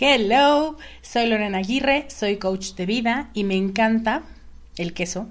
[0.00, 4.22] Hello, soy Lorena Aguirre, soy coach de vida y me encanta
[4.76, 5.28] el queso,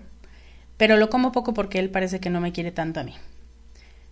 [0.77, 3.13] pero lo como poco porque él parece que no me quiere tanto a mí.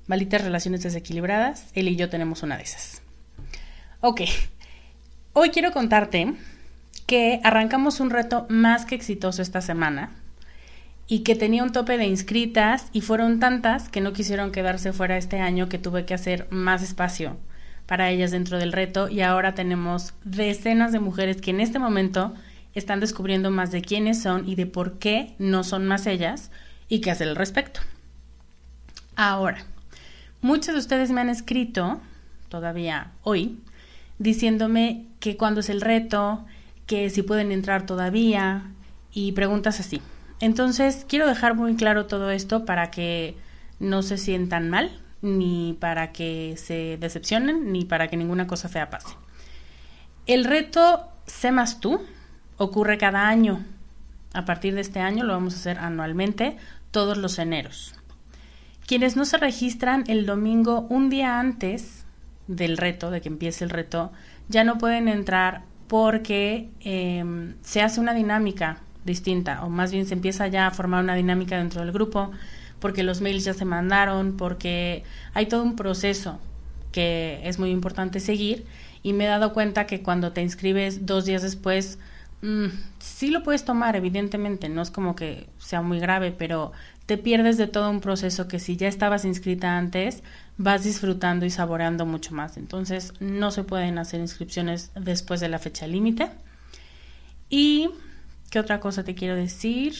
[0.07, 3.01] Malditas relaciones desequilibradas, él y yo tenemos una de esas.
[4.01, 4.23] Ok,
[5.31, 6.33] hoy quiero contarte
[7.05, 10.11] que arrancamos un reto más que exitoso esta semana
[11.07, 15.15] y que tenía un tope de inscritas y fueron tantas que no quisieron quedarse fuera
[15.15, 17.37] este año que tuve que hacer más espacio
[17.91, 22.33] para ellas dentro del reto y ahora tenemos decenas de mujeres que en este momento
[22.73, 26.51] están descubriendo más de quiénes son y de por qué no son más ellas
[26.87, 27.81] y qué hacer al respecto.
[29.17, 29.65] Ahora,
[30.39, 31.99] muchos de ustedes me han escrito,
[32.47, 33.59] todavía hoy,
[34.19, 36.45] diciéndome que cuándo es el reto,
[36.85, 38.71] que si pueden entrar todavía
[39.11, 40.01] y preguntas así.
[40.39, 43.35] Entonces, quiero dejar muy claro todo esto para que
[43.81, 44.91] no se sientan mal
[45.21, 49.15] ni para que se decepcionen, ni para que ninguna cosa fea pase.
[50.25, 52.01] El reto Sé tú
[52.57, 53.63] ocurre cada año.
[54.33, 56.57] A partir de este año lo vamos a hacer anualmente,
[56.91, 57.95] todos los eneros.
[58.85, 62.05] Quienes no se registran el domingo un día antes
[62.47, 64.11] del reto, de que empiece el reto,
[64.49, 70.13] ya no pueden entrar porque em, se hace una dinámica distinta, o más bien se
[70.13, 72.31] empieza ya a formar una dinámica dentro del grupo
[72.81, 76.39] porque los mails ya se mandaron, porque hay todo un proceso
[76.91, 78.65] que es muy importante seguir
[79.03, 81.99] y me he dado cuenta que cuando te inscribes dos días después,
[82.41, 82.65] mm,
[82.99, 86.73] sí lo puedes tomar, evidentemente, no es como que sea muy grave, pero
[87.05, 90.23] te pierdes de todo un proceso que si ya estabas inscrita antes,
[90.57, 92.57] vas disfrutando y saboreando mucho más.
[92.57, 96.29] Entonces, no se pueden hacer inscripciones después de la fecha límite.
[97.49, 97.89] Y,
[98.49, 99.93] ¿qué otra cosa te quiero decir?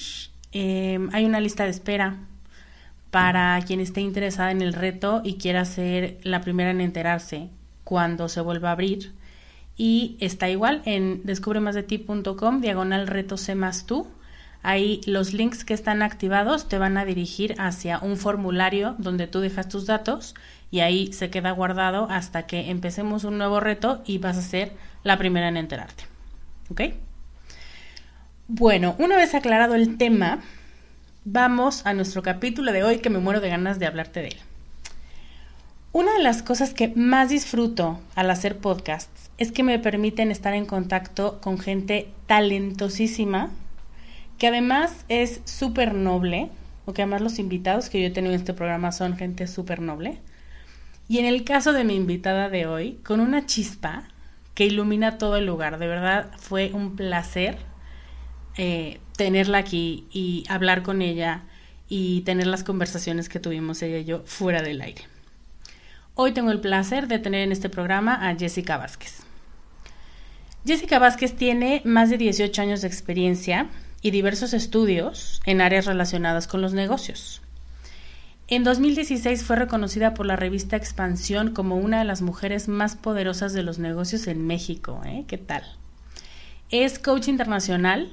[0.52, 2.18] Eh, hay una lista de espera
[3.12, 7.50] para quien esté interesada en el reto y quiera ser la primera en enterarse
[7.84, 9.14] cuando se vuelva a abrir.
[9.78, 14.08] Y está igual en descubremasdeti.com, diagonal reto más tú.
[14.64, 19.40] Ahí los links que están activados te van a dirigir hacia un formulario donde tú
[19.40, 20.36] dejas tus datos
[20.70, 24.72] y ahí se queda guardado hasta que empecemos un nuevo reto y vas a ser
[25.04, 26.06] la primera en enterarte.
[26.70, 26.82] ¿Ok?
[28.48, 30.42] Bueno, una vez aclarado el tema,
[31.24, 34.38] vamos a nuestro capítulo de hoy que me muero de ganas de hablarte de él.
[35.92, 40.54] Una de las cosas que más disfruto al hacer podcasts es que me permiten estar
[40.54, 43.50] en contacto con gente talentosísima
[44.38, 46.50] que además es súper noble,
[46.86, 49.82] o que además los invitados que yo he tenido en este programa son gente súper
[49.82, 50.18] noble.
[51.08, 54.08] Y en el caso de mi invitada de hoy, con una chispa
[54.56, 55.78] que ilumina todo el lugar.
[55.78, 57.58] De verdad fue un placer
[58.58, 61.44] eh, tenerla aquí y hablar con ella
[61.88, 65.04] y tener las conversaciones que tuvimos ella y yo fuera del aire.
[66.16, 69.24] Hoy tengo el placer de tener en este programa a Jessica Vázquez.
[70.66, 73.70] Jessica Vázquez tiene más de 18 años de experiencia
[74.02, 77.42] y diversos estudios en áreas relacionadas con los negocios.
[78.48, 83.54] En 2016 fue reconocida por la revista Expansión como una de las mujeres más poderosas
[83.54, 85.02] de los negocios en México.
[85.06, 85.24] ¿eh?
[85.28, 85.64] ¿Qué tal?
[86.70, 88.12] Es coach internacional,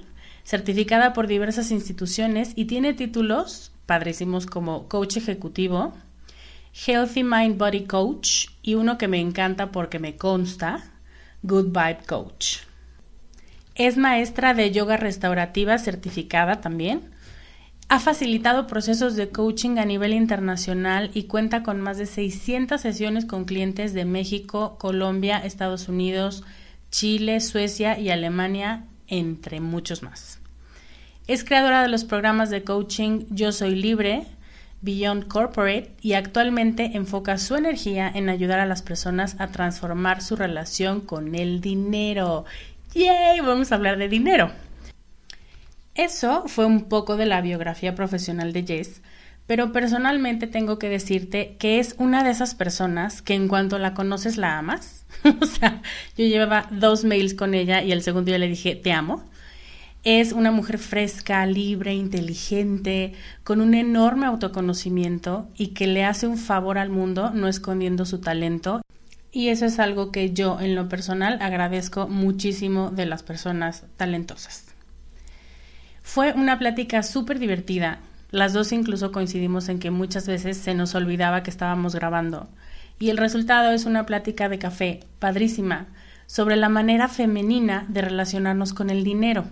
[0.49, 5.93] certificada por diversas instituciones y tiene títulos padrísimos como coach ejecutivo,
[6.73, 10.91] Healthy Mind Body Coach y uno que me encanta porque me consta,
[11.43, 12.61] Good Vibe Coach.
[13.75, 17.11] Es maestra de yoga restaurativa certificada también.
[17.91, 23.27] Ha facilitado procesos de coaching a nivel internacional y cuenta con más de 600 sesiones
[23.27, 26.43] con clientes de México, Colombia, Estados Unidos,
[26.91, 30.38] Chile, Suecia y Alemania, entre muchos más.
[31.29, 34.25] Es creadora de los programas de coaching Yo Soy Libre,
[34.81, 40.37] Beyond Corporate y actualmente enfoca su energía en ayudar a las personas a transformar su
[40.37, 42.47] relación con el dinero.
[42.95, 43.41] ¡Yay!
[43.41, 44.53] Vamos a hablar de dinero.
[45.95, 49.03] Eso fue un poco de la biografía profesional de Jess,
[49.47, 53.93] pero personalmente tengo que decirte que es una de esas personas que en cuanto la
[53.93, 55.05] conoces la amas.
[55.43, 55.83] o sea,
[56.17, 59.29] yo llevaba dos mails con ella y el segundo día le dije, te amo.
[60.05, 63.15] Es una mujer fresca, libre, inteligente,
[63.45, 68.19] con un enorme autoconocimiento y que le hace un favor al mundo no escondiendo su
[68.21, 68.81] talento
[69.31, 74.65] y eso es algo que yo en lo personal agradezco muchísimo de las personas talentosas.
[76.03, 78.01] Fue una plática súper divertida.
[78.31, 82.49] Las dos incluso coincidimos en que muchas veces se nos olvidaba que estábamos grabando.
[82.99, 85.87] Y el resultado es una plática de café, padrísima,
[86.27, 89.44] sobre la manera femenina de relacionarnos con el dinero.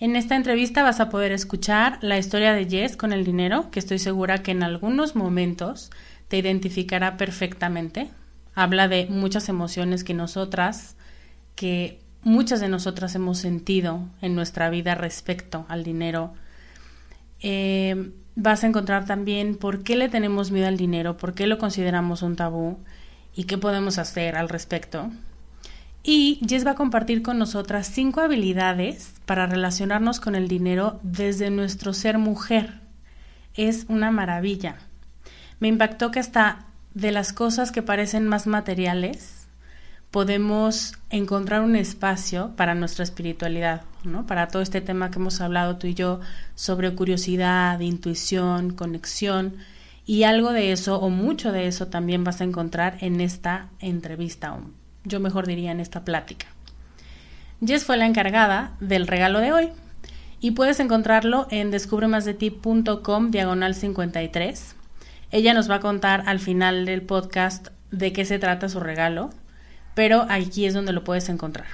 [0.00, 3.80] En esta entrevista vas a poder escuchar la historia de Jess con el dinero, que
[3.80, 5.90] estoy segura que en algunos momentos
[6.28, 8.08] te identificará perfectamente
[8.58, 10.96] habla de muchas emociones que nosotras,
[11.54, 16.32] que muchas de nosotras hemos sentido en nuestra vida respecto al dinero.
[17.40, 21.58] Eh, vas a encontrar también por qué le tenemos miedo al dinero, por qué lo
[21.58, 22.78] consideramos un tabú
[23.32, 25.08] y qué podemos hacer al respecto.
[26.10, 31.50] Y Jess va a compartir con nosotras cinco habilidades para relacionarnos con el dinero desde
[31.50, 32.80] nuestro ser mujer.
[33.52, 34.76] Es una maravilla.
[35.60, 36.64] Me impactó que hasta
[36.94, 39.48] de las cosas que parecen más materiales,
[40.10, 44.26] podemos encontrar un espacio para nuestra espiritualidad, ¿no?
[44.26, 46.20] Para todo este tema que hemos hablado tú y yo
[46.54, 49.56] sobre curiosidad, intuición, conexión
[50.06, 54.56] y algo de eso o mucho de eso también vas a encontrar en esta entrevista,
[55.04, 56.46] yo mejor diría en esta plática.
[57.64, 59.70] Jess fue la encargada del regalo de hoy
[60.40, 64.76] y puedes encontrarlo en descubremasdeti.com diagonal 53
[65.30, 69.28] ella nos va a contar al final del podcast de qué se trata su regalo,
[69.94, 71.66] pero aquí es donde lo puedes encontrar.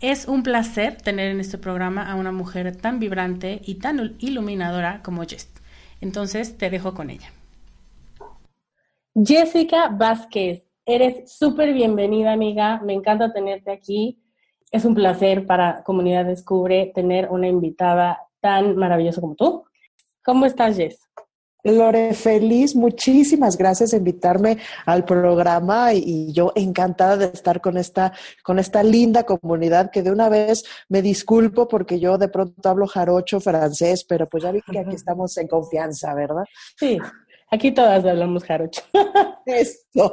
[0.00, 5.00] Es un placer tener en este programa a una mujer tan vibrante y tan iluminadora
[5.02, 5.48] como Jess.
[6.00, 7.32] Entonces te dejo con ella.
[9.14, 10.62] Jessica Vázquez,
[10.94, 14.18] eres súper bienvenida amiga, me encanta tenerte aquí.
[14.70, 19.64] Es un placer para Comunidad Descubre tener una invitada tan maravillosa como tú.
[20.24, 21.00] ¿Cómo estás, Jess?
[21.64, 28.12] Lore, feliz, muchísimas gracias por invitarme al programa y, yo encantada de estar con esta,
[28.42, 32.88] con esta linda comunidad que de una vez me disculpo porque yo de pronto hablo
[32.88, 36.44] jarocho francés, pero pues ya vi que aquí estamos en confianza, ¿verdad?
[36.76, 36.98] Sí,
[37.52, 38.82] aquí todas hablamos jarocho.
[39.46, 40.12] Esto.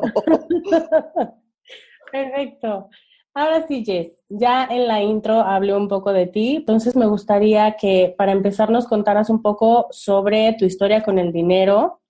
[2.12, 2.90] Perfecto.
[3.34, 7.78] Ahora sí, Jess, ya en la intro hablé un poco de ti, entonces me gustaría
[7.80, 12.02] que para empezar nos contaras un poco sobre tu historia con el dinero,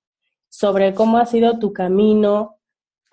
[0.49, 2.57] sobre cómo ha sido tu camino,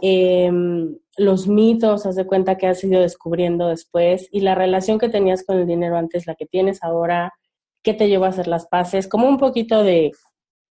[0.00, 5.08] em, los mitos, haz de cuenta que has ido descubriendo después y la relación que
[5.08, 7.35] tenías con el dinero antes, la que tienes ahora,
[7.82, 10.12] qué te llevó a hacer las paces, como un poquito de,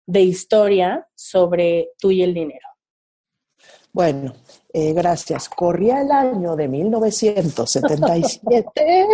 [0.07, 2.69] de historia sobre tú y el dinero.
[3.93, 4.35] Bueno,
[4.73, 5.49] eh, gracias.
[5.49, 8.43] Corría el año de 1977.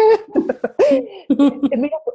[1.28, 2.06] Mira, eh,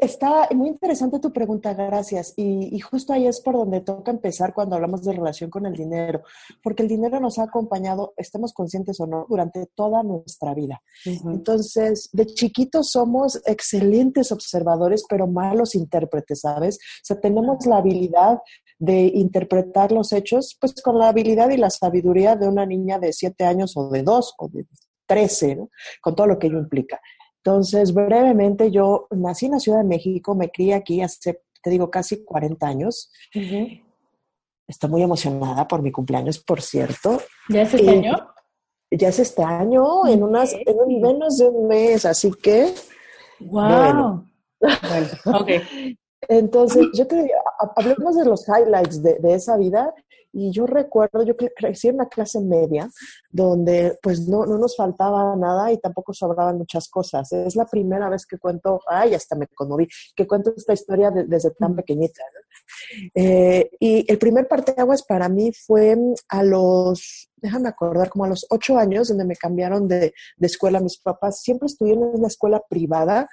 [0.00, 2.34] está muy interesante tu pregunta, gracias.
[2.36, 6.22] Y, justo ahí es por donde toca empezar cuando hablamos de relación con el dinero,
[6.62, 10.82] porque el dinero nos ha acompañado, estemos conscientes o no, durante toda nuestra vida.
[11.04, 16.76] Entonces, de chiquitos somos excelentes observadores, pero malos intérpretes, ¿sabes?
[16.76, 18.40] O sea, tenemos la habilidad
[18.78, 23.12] de interpretar los hechos, pues con la habilidad y la sabiduría de una niña de
[23.12, 24.66] siete años o de dos o de
[25.06, 25.70] trece, ¿no?
[26.00, 27.00] Con todo lo que ello implica.
[27.46, 31.92] Entonces, brevemente, yo nací en la Ciudad de México, me crié aquí hace, te digo,
[31.92, 33.12] casi 40 años.
[34.66, 37.22] Estoy muy emocionada por mi cumpleaños, por cierto.
[37.48, 38.16] ¿Ya es este año?
[38.90, 42.74] Ya es este año, en, unas, en menos de un mes, así que...
[43.38, 44.24] ¡Wow!
[45.26, 45.50] ok.
[46.22, 47.36] Entonces, yo te diría,
[47.76, 49.94] hablemos de los highlights de, de esa vida
[50.38, 52.90] y yo recuerdo, yo crecí en una clase media
[53.30, 57.32] donde pues no, no nos faltaba nada y tampoco sobraban muchas cosas.
[57.32, 61.52] Es la primera vez que cuento, ay, hasta me conmoví, que cuento esta historia desde
[61.52, 62.22] tan pequeñita.
[63.14, 65.96] Eh, y el primer parteaguas para mí fue
[66.28, 70.80] a los, déjame acordar, como a los ocho años, donde me cambiaron de, de escuela.
[70.80, 73.26] Mis papás siempre estuvieron en una escuela privada,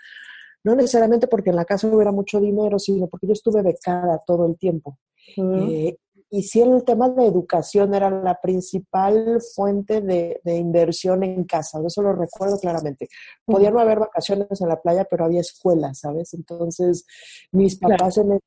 [0.63, 4.45] no necesariamente porque en la casa hubiera mucho dinero, sino porque yo estuve becada todo
[4.45, 4.97] el tiempo.
[5.37, 5.97] eh,
[6.33, 12.01] y sí el tema de educación era la principal fuente de, inversión en casa, eso
[12.01, 13.07] lo recuerdo claramente.
[13.45, 16.33] Podía no haber vacaciones en la playa, pero había escuela, ¿sabes?
[16.33, 17.05] Entonces,
[17.51, 18.39] mis papás en,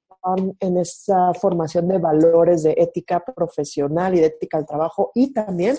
[0.61, 5.76] en esa formación de valores de ética profesional y de ética al trabajo y también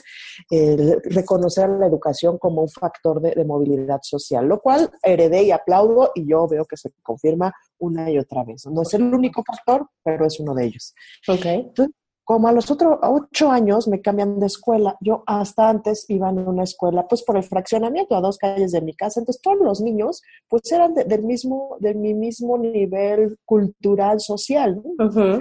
[1.04, 6.12] reconocer la educación como un factor de, de movilidad social, lo cual heredé y aplaudo
[6.16, 8.66] y yo veo que se confirma una y otra vez.
[8.68, 10.94] No es el único factor, pero es uno de ellos.
[11.28, 11.46] Ok.
[11.46, 11.96] Entonces,
[12.28, 16.46] como a los otros ocho años me cambian de escuela, yo hasta antes iba en
[16.46, 19.80] una escuela, pues por el fraccionamiento a dos calles de mi casa, entonces todos los
[19.80, 24.82] niños, pues eran del mismo, de mi mismo nivel cultural, social.
[24.84, 25.40] ¿no?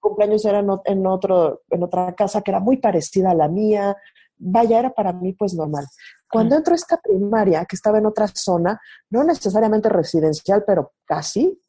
[0.00, 3.96] cumpleaños eran en, otro, en otra casa que era muy parecida a la mía,
[4.36, 5.86] vaya, era para mí pues normal.
[6.28, 11.62] Cuando entro a esta primaria, que estaba en otra zona, no necesariamente residencial, pero casi,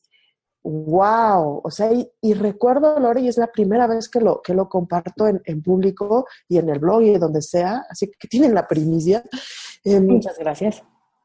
[0.66, 1.92] wow, o sea,
[2.22, 5.62] y, recuerdo, Lore, y es la primera vez que lo, que lo comparto en, en,
[5.62, 9.24] público y en el blog y donde sea, así que tienen la primicia.
[9.84, 10.84] Em, Muchas gracias.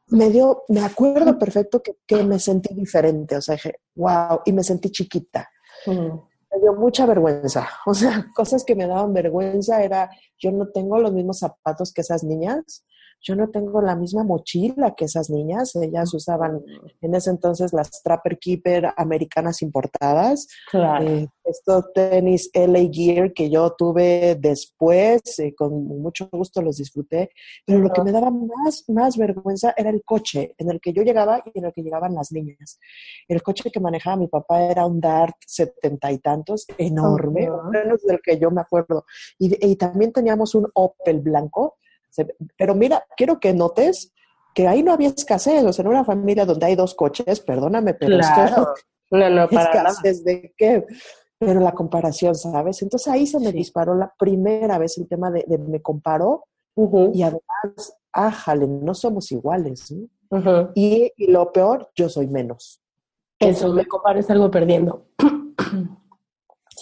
[0.09, 4.53] Me dio, me acuerdo perfecto que, que, me sentí diferente, o sea, dije, wow, y
[4.53, 5.49] me sentí chiquita.
[5.87, 10.99] Me dio mucha vergüenza, o sea, cosas que me daban vergüenza era, yo no tengo
[10.99, 12.85] los mismos zapatos que esas niñas,
[13.23, 15.77] yo no tengo la misma mochila que esas niñas.
[15.77, 16.63] Ellas usaban
[17.01, 20.49] en ese entonces las Trapper Keeper americanas importadas.
[20.71, 21.07] Claro.
[21.07, 27.31] Eh, estos tenis LA Gear que yo tuve después, eh, con mucho gusto los disfruté.
[27.67, 31.03] Pero lo que me daba más, más vergüenza era el coche en el que yo
[31.03, 32.79] llegaba y en el que llegaban las niñas.
[33.29, 38.21] El coche que manejaba mi papá era un Dart setenta y tantos, enorme, menos del
[38.23, 39.05] que yo me acuerdo.
[39.39, 41.80] Y, y también teníamos un Opel blanco
[42.57, 44.13] pero mira, quiero que notes
[44.55, 47.95] que ahí no había escasez, o sea, en una familia donde hay dos coches, perdóname,
[47.95, 48.75] pero claro.
[49.11, 50.85] no, no, para escasez de qué,
[51.39, 52.83] pero la comparación, ¿sabes?
[52.83, 56.45] Entonces ahí se me disparó la primera vez el tema de, me comparo
[57.13, 59.93] y además, ájale, no somos iguales.
[60.75, 62.81] y, y, lo peor, yo soy menos.
[63.39, 65.07] Eso, me compares algo perdiendo.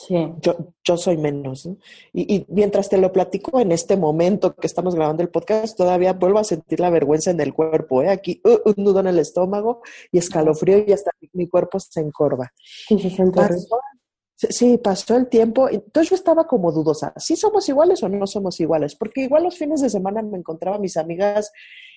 [0.09, 0.15] Sí.
[0.41, 1.69] Yo, yo soy menos.
[2.15, 6.39] Y, mientras te lo platico en este momento que estamos grabando el podcast, todavía vuelvo
[6.39, 8.03] a sentir la vergüenza en el cuerpo.
[8.03, 8.09] ¿eh?
[8.09, 12.51] Aquí uh, un nudo en el estómago y escalofrío y hasta mi, cuerpo se encorva.
[14.35, 15.69] Sí, pasó, el tiempo.
[15.69, 17.13] Entonces yo estaba como dudosa.
[17.19, 18.95] ¿Sí somos iguales o no somos iguales?
[18.95, 21.53] Porque igual los fines de semana me encontraba mis amigas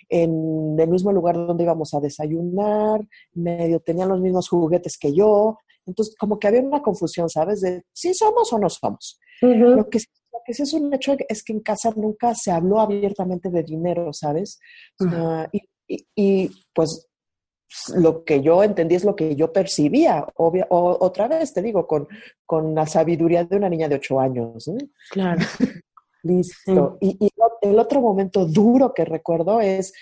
[0.09, 2.99] en el mismo lugar donde íbamos a desayunar,
[3.33, 5.59] medio tenían los mismos juguetes que yo,
[5.91, 7.61] entonces, como que había una confusión, ¿sabes?
[7.61, 9.19] De si somos o no somos.
[9.41, 13.63] lo, que, sí es un hecho es que en casa nunca se habló abiertamente de
[13.63, 14.59] dinero, ¿sabes?
[16.15, 17.07] y, pues
[17.95, 21.87] lo que yo entendí es lo que yo percibía, obvia, o, otra vez te digo,
[21.87, 22.07] con,
[22.45, 24.69] con la sabiduría de una niña de ocho años.
[25.09, 25.41] Claro.
[26.23, 26.97] Listo.
[27.01, 27.29] Y,
[27.61, 29.93] el otro momento duro que recuerdo es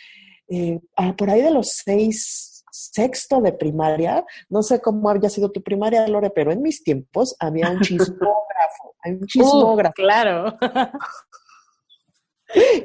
[0.47, 0.79] eh,
[1.17, 6.07] por ahí de los seis, sexto de primaria, no sé cómo había sido tu primaria,
[6.07, 9.93] Lore, pero en mis tiempos había un chismógrafo, un chismógrafo.
[9.95, 10.57] claro.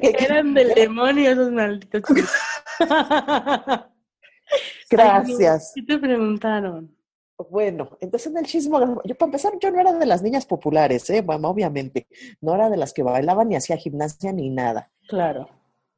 [0.01, 2.03] Eran del demonio esos malditos
[4.91, 5.71] Gracias.
[5.73, 6.95] ¿Qué te preguntaron?
[7.49, 11.09] Bueno, entonces en el chismógrafo, yo para empezar, yo no era de las niñas populares,
[11.09, 11.21] ¿eh?
[11.21, 12.07] Bueno, obviamente,
[12.39, 14.91] no era de las que bailaban ni hacía gimnasia ni nada.
[15.07, 15.49] Claro.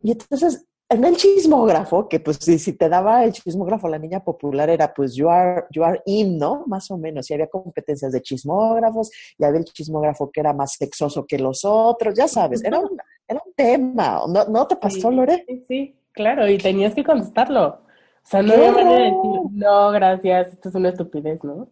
[0.02, 4.24] Y entonces, en el chismógrafo, que pues si, si te daba el chismógrafo la niña
[4.24, 6.64] popular era pues you are, you are in, ¿no?
[6.66, 7.30] Más o menos.
[7.30, 11.66] Y había competencias de chismógrafos, y había el chismógrafo que era más sexoso que los
[11.66, 14.22] otros, ya sabes, era un, era un tema.
[14.28, 15.44] ¿No, ¿No te pasó, Sí, Lore?
[15.46, 17.68] Sí, sí, claro, y tenías que contestarlo.
[17.68, 21.70] O sea, no ¡Qué había manera de decir, no, gracias, esto es una estupidez, ¿no?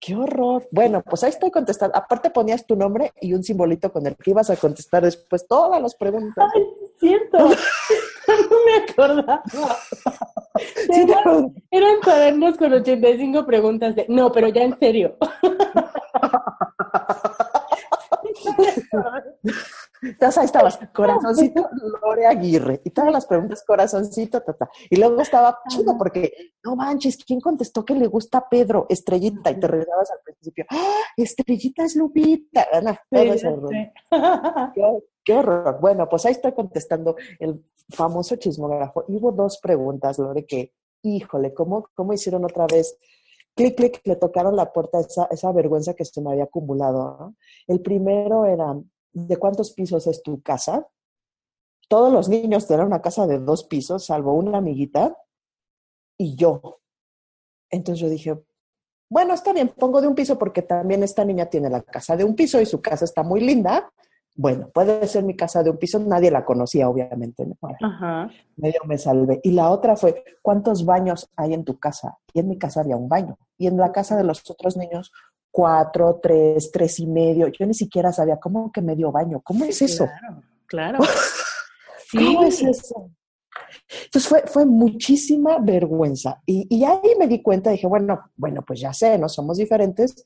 [0.00, 0.68] ¡Qué horror!
[0.70, 1.96] Bueno, pues ahí estoy contestando.
[1.96, 5.80] Aparte ponías tu nombre y un simbolito con el que ibas a contestar después todas
[5.80, 6.50] las preguntas.
[6.54, 6.62] Ay,
[6.98, 7.38] cierto.
[8.28, 9.42] no me acordaba.
[10.56, 15.16] Sí, Eran, eran cuadernos con 85 preguntas de, no, pero ya en serio.
[20.04, 21.68] Entonces ahí estabas, corazoncito
[22.02, 22.80] Lore Aguirre.
[22.84, 24.68] Y todas las preguntas, corazoncito, ta, ta.
[24.90, 26.32] Y luego estaba chido porque,
[26.62, 28.86] no manches, ¿quién contestó que le gusta a Pedro?
[28.88, 29.50] Estrellita.
[29.50, 31.00] Y te regresabas al principio, ¡Ah!
[31.16, 32.66] Estrellita es Lupita.
[32.72, 33.92] Ah, no, todo Sí.
[34.74, 34.82] Qué,
[35.24, 35.78] qué horror.
[35.80, 39.04] Bueno, pues ahí estoy contestando el famoso chismógrafo.
[39.08, 42.96] Y hubo dos preguntas, Lore, que, híjole, ¿cómo, cómo hicieron otra vez?
[43.54, 47.16] Clic, clic, le tocaron la puerta esa, esa vergüenza que se me había acumulado.
[47.18, 47.36] ¿no?
[47.68, 48.74] El primero era,
[49.14, 50.86] ¿de cuántos pisos es tu casa?
[51.88, 55.16] Todos los niños tenían una casa de dos pisos, salvo una amiguita
[56.18, 56.80] y yo.
[57.70, 58.38] Entonces yo dije,
[59.08, 62.24] bueno, está bien, pongo de un piso porque también esta niña tiene la casa de
[62.24, 63.92] un piso y su casa está muy linda.
[64.36, 67.46] Bueno, puede ser mi casa de un piso, nadie la conocía, obviamente.
[67.80, 68.28] Ajá.
[68.56, 69.38] medio me salvé.
[69.44, 72.18] Y la otra fue, ¿cuántos baños hay en tu casa?
[72.32, 73.38] Y en mi casa había un baño.
[73.56, 75.12] Y en la casa de los otros niños,
[75.54, 77.46] cuatro, tres, tres y medio.
[77.46, 79.40] Yo ni siquiera sabía cómo que medio baño.
[79.44, 80.08] ¿Cómo es eso?
[80.18, 80.98] Claro, claro.
[82.12, 83.12] ¿Cómo es eso?
[84.06, 86.42] Entonces fue, fue muchísima vergüenza.
[86.44, 90.24] Y, y ahí me di cuenta, dije, bueno, bueno, pues ya sé, no somos diferentes.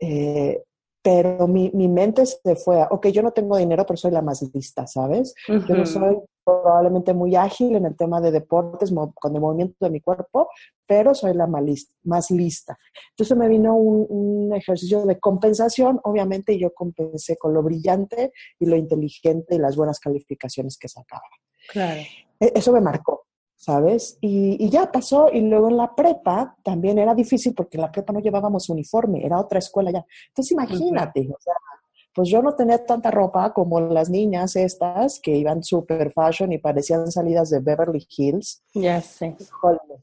[0.00, 0.64] eh,
[1.00, 4.22] pero mi, mi mente se fue a, ok, yo no tengo dinero, pero soy la
[4.22, 5.36] más lista, ¿sabes?
[5.46, 9.90] Yo no soy probablemente muy ágil en el tema de deportes, con el movimiento de
[9.90, 10.48] mi cuerpo,
[10.86, 11.92] pero soy la más lista.
[12.04, 12.78] Más lista.
[13.10, 18.32] Entonces me vino un, un ejercicio de compensación, obviamente, y yo compensé con lo brillante
[18.60, 21.24] y lo inteligente y las buenas calificaciones que sacaba.
[21.68, 22.00] Claro.
[22.38, 24.16] E- Eso me marcó, ¿sabes?
[24.20, 25.28] Y, y ya pasó.
[25.32, 29.26] Y luego en la prepa también era difícil porque en la prepa no llevábamos uniforme,
[29.26, 30.06] era otra escuela ya.
[30.28, 31.54] Entonces imagínate, o sea,
[32.16, 36.58] pues yo no tenía tanta ropa como las niñas estas que iban super fashion y
[36.58, 38.64] parecían salidas de Beverly Hills.
[38.72, 39.36] Ya sé.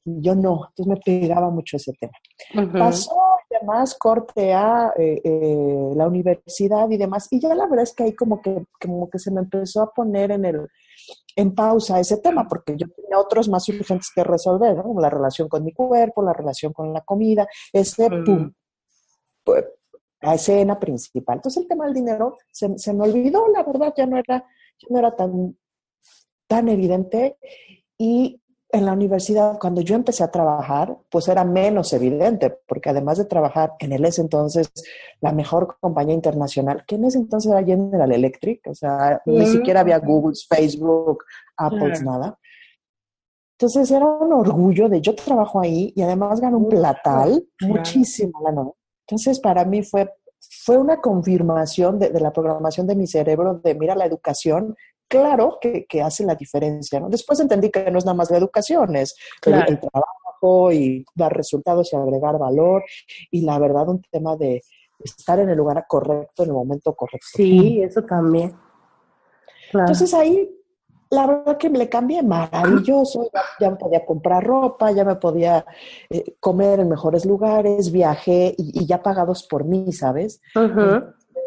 [0.06, 2.14] Yo no, entonces me pegaba mucho ese tema.
[2.54, 2.78] Ujú.
[2.78, 3.16] Pasó
[3.50, 7.94] y demás, corte a eh, eh, la universidad y demás, y ya la verdad es
[7.96, 10.68] que ahí como que, como que se me empezó a poner en el
[11.36, 14.84] en pausa ese tema, porque yo tenía otros más urgentes que resolver, ¿no?
[14.84, 18.24] Como la relación con mi cuerpo, la relación con la comida, ese Mm.
[18.24, 18.54] pum,
[20.24, 21.38] la escena principal.
[21.38, 24.40] Entonces el tema del dinero se, se me olvidó, la verdad, ya no era,
[24.80, 25.58] ya no era tan,
[26.48, 27.38] tan evidente.
[27.98, 33.20] Y en la universidad, cuando yo empecé a trabajar, pues era menos evidente, porque además
[33.20, 34.72] de trabajar en el ese entonces,
[35.22, 39.82] la mejor compañía internacional, que en ese entonces era General Electric, o sea, ni siquiera
[39.82, 41.24] había Google, Facebook,
[41.56, 42.40] Apple, nada.
[43.60, 48.72] Entonces era un orgullo de yo trabajo ahí y además gano un platal, muchísimo lana.
[49.08, 50.12] Entonces para mí fue,
[50.66, 54.76] fue una confirmación de, de la programación de mi cerebro de, mira, la educación,
[55.08, 57.10] claro que, que hace la diferencia, ¿no?
[57.10, 61.94] Después entendí que no es nada más la educación, es el- trabajo y dar resultados
[61.94, 62.84] y agregar valor
[63.32, 64.62] y la verdad un tema de
[65.04, 67.28] estar en el lugar correcto en el momento correcto.
[67.36, 68.50] Sí, eso también.
[69.72, 69.88] Claro.
[69.88, 70.50] Entonces ahí,
[71.14, 73.30] la verdad que me le cambié maravilloso.
[73.34, 75.66] Ya, ya me podía comprar ropa, ya me podía
[76.10, 80.42] eh, comer en mejores lugares, viajé y, y ya pagados por mí, ¿sabes?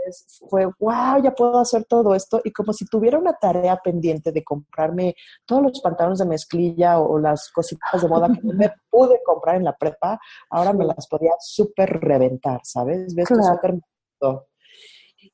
[0.06, 2.40] Entonces fue, wow, ya puedo hacer todo esto.
[2.44, 7.18] Y como si tuviera una tarea pendiente de comprarme todos los pantalones de mezclilla o,
[7.18, 10.18] las cositas de moda que no me pude comprar en la prepa,
[10.50, 13.14] ahora me las podía súper reventar, ¿sabes?
[13.14, 13.26] ¿Ves?
[13.26, 13.80] Claro.
[14.20, 14.46] Gustó.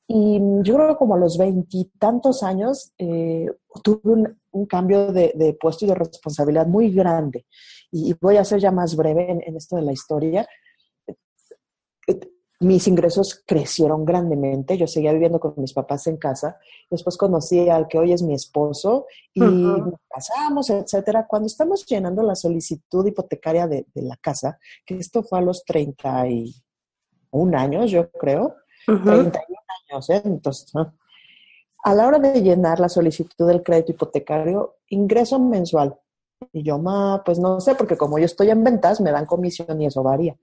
[0.07, 3.47] Y yo creo que como a los veintitantos años eh,
[3.83, 7.45] tuve un, un cambio de, de puesto y de responsabilidad muy grande.
[7.91, 10.47] Y, y voy a ser ya más breve en, en esto de la historia.
[12.59, 14.77] Mis ingresos crecieron grandemente.
[14.77, 16.57] Yo seguía viviendo con mis papás en casa.
[16.89, 21.27] Después conocí al que hoy es mi esposo y nos casamos, etcétera.
[21.27, 25.65] Cuando estamos llenando la solicitud hipotecaria de, de la casa, que esto fue a los
[25.65, 26.53] 31
[27.57, 28.55] años, yo creo,
[28.87, 29.03] Ujú.
[29.03, 29.59] 31
[29.91, 30.21] años, ¿eh?
[30.25, 30.93] Entonces, ¿no?
[31.83, 35.99] a la hora de llenar la solicitud del crédito hipotecario, ingreso mensual.
[36.53, 39.81] Y yo, ma, pues no sé, porque como yo estoy en ventas, me dan comisión
[39.81, 40.35] y eso varía.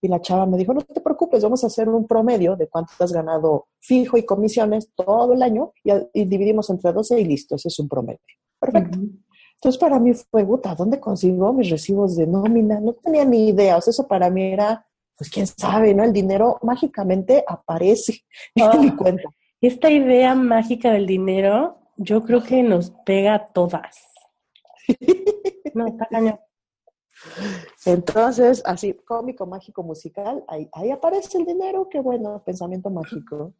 [0.00, 2.92] Y la chava me dijo, no te preocupes, vamos a hacer un promedio de cuánto
[3.00, 7.68] has ganado fijo y comisiones todo el año y, dividimos entre 12 y listo, ese
[7.68, 8.20] es un promedio.
[8.60, 8.98] Perfecto.
[9.54, 12.80] Entonces para mí fue, puta, ¿dónde consigo mis recibos de nómina?
[12.80, 16.04] No tenía ni idea, o sea, eso para mí era, pues quién sabe, ¿no?
[16.04, 18.24] El dinero mágicamente aparece
[18.54, 19.28] en mi ah, cuenta.
[19.60, 24.04] Esta idea mágica del dinero, yo creo que nos pega a todas.
[25.74, 26.38] No, está cañón.
[27.84, 33.54] Entonces, así, cómico, mágico, musical, ahí, ahí aparece el dinero, qué bueno, pensamiento mágico.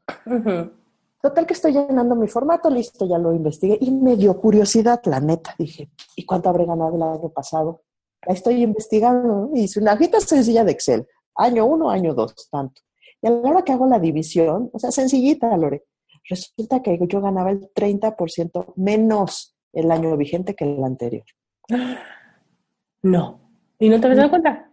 [1.20, 5.20] Total que estoy llenando mi formato, listo, ya lo investigué y me dio curiosidad, la
[5.20, 5.54] neta.
[5.58, 7.82] Dije, ¿y cuánto habré ganado el año pasado?
[8.22, 12.82] Ahí estoy investigando, hice una hojita sencilla de Excel, año uno, año dos, tanto.
[13.20, 15.84] Y a la hora que hago la división, o sea, sencillita, Lore,
[16.28, 21.24] resulta que yo ganaba el 30% menos el año vigente que el anterior.
[23.02, 23.40] No.
[23.78, 24.70] ¿Y no te habías dado cuenta?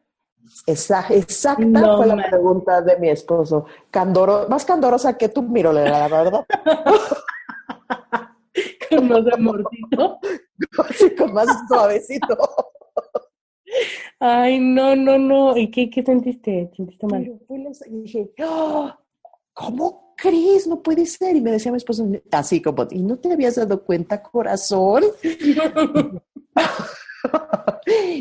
[0.66, 3.66] Exacta, exacta fue la pregunta de mi esposo.
[3.90, 6.46] Candoro, más candorosa que tú, miro, la verdad.
[8.90, 10.20] con más amorcito.
[11.18, 12.38] con más suavecito.
[14.20, 15.58] Ay, no, no, no.
[15.58, 16.72] ¿Y qué, qué sentiste?
[16.76, 17.40] ¿Sentiste mal?
[17.88, 18.92] Y dije, ¡Oh!
[19.54, 20.68] ¿cómo crees?
[20.68, 21.36] No puede ser.
[21.36, 25.04] Y me decía mi esposo, así como, ¿y no te habías dado cuenta, corazón?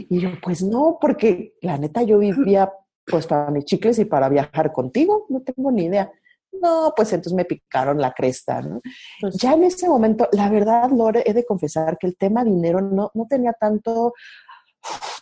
[0.09, 2.73] y yo, pues no, porque la neta yo vivía
[3.07, 6.13] pues para mis chicles y para viajar contigo, no tengo ni idea.
[6.53, 8.81] No, pues entonces me picaron la cresta, ¿no?
[9.21, 12.81] Pues ya en ese momento, la verdad, Lore, he de confesar que el tema dinero
[12.81, 14.15] no, no tenía tanto,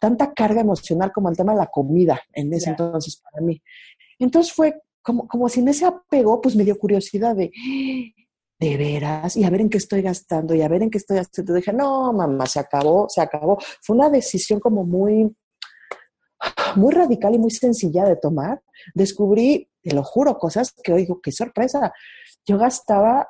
[0.01, 3.61] tanta carga emocional como el tema de la comida en ese entonces para mí.
[4.19, 7.51] Entonces fue como, como si me se apegó, pues me dio curiosidad de,
[8.61, 11.19] de veras, y a ver en qué estoy gastando, y a ver en qué estoy
[11.19, 11.55] haciendo.
[11.55, 13.59] Dije, no, mamá, se acabó, se acabó.
[13.83, 15.35] Fue una decisión como muy,
[16.77, 18.63] muy radical y muy sencilla de tomar.
[18.95, 21.93] Descubrí, te lo juro, cosas que oigo, qué sorpresa.
[22.47, 23.29] Yo gastaba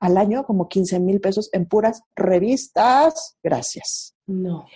[0.00, 3.36] al año como 15 mil pesos en puras revistas.
[3.42, 4.14] Gracias.
[4.26, 4.66] No.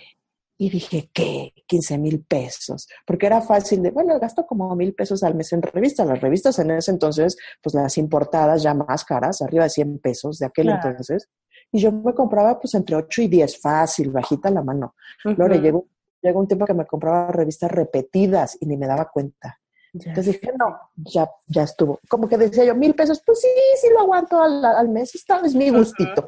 [0.63, 1.51] Y dije, ¿qué?
[1.67, 2.87] 15 mil pesos.
[3.05, 6.07] Porque era fácil de, bueno, gasto como mil pesos al mes en revistas.
[6.07, 10.37] Las revistas en ese entonces, pues las importadas ya más caras, arriba de 100 pesos
[10.39, 11.27] de aquel entonces.
[11.69, 14.95] Y yo me compraba pues entre 8 y 10, fácil, bajita la mano.
[15.25, 15.85] Lore, llegó,
[16.21, 19.59] llegó un tiempo que me compraba revistas repetidas y ni me daba cuenta.
[19.93, 21.99] Entonces dije, no, ya, ya estuvo.
[22.09, 23.47] Como que decía yo, mil pesos, pues sí,
[23.79, 26.27] sí lo aguanto al, al mes, esta es mi gustito.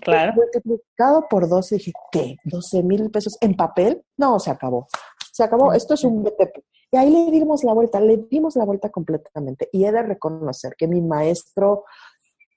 [0.00, 0.32] claro.
[0.34, 2.36] Multiplicado por 12, dije, ¿qué?
[2.44, 4.02] ¿12 mil pesos en papel?
[4.16, 4.88] No, se acabó.
[5.32, 6.58] Se acabó, esto es un BTP.
[6.90, 9.68] Y ahí le dimos la vuelta, le dimos la vuelta completamente.
[9.72, 11.84] Y he de reconocer que mi maestro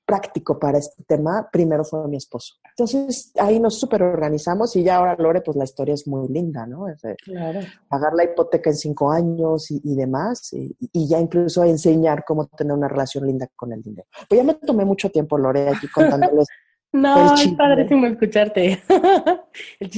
[0.08, 2.56] práctico para este tema, primero fue mi esposo.
[2.70, 6.66] Entonces ahí nos súper organizamos y ya ahora, Lore, pues la historia es muy linda,
[6.66, 6.86] ¿no?
[7.26, 7.60] claro.
[7.90, 12.88] Pagar la hipoteca en cinco años y, demás, y, ya incluso enseñar cómo tener una
[12.88, 14.08] relación linda con el dinero.
[14.30, 16.48] Pues ya me tomé mucho tiempo, Lore, aquí contándoles.
[16.94, 18.82] no, es padrísimo escucharte.
[19.80, 19.90] el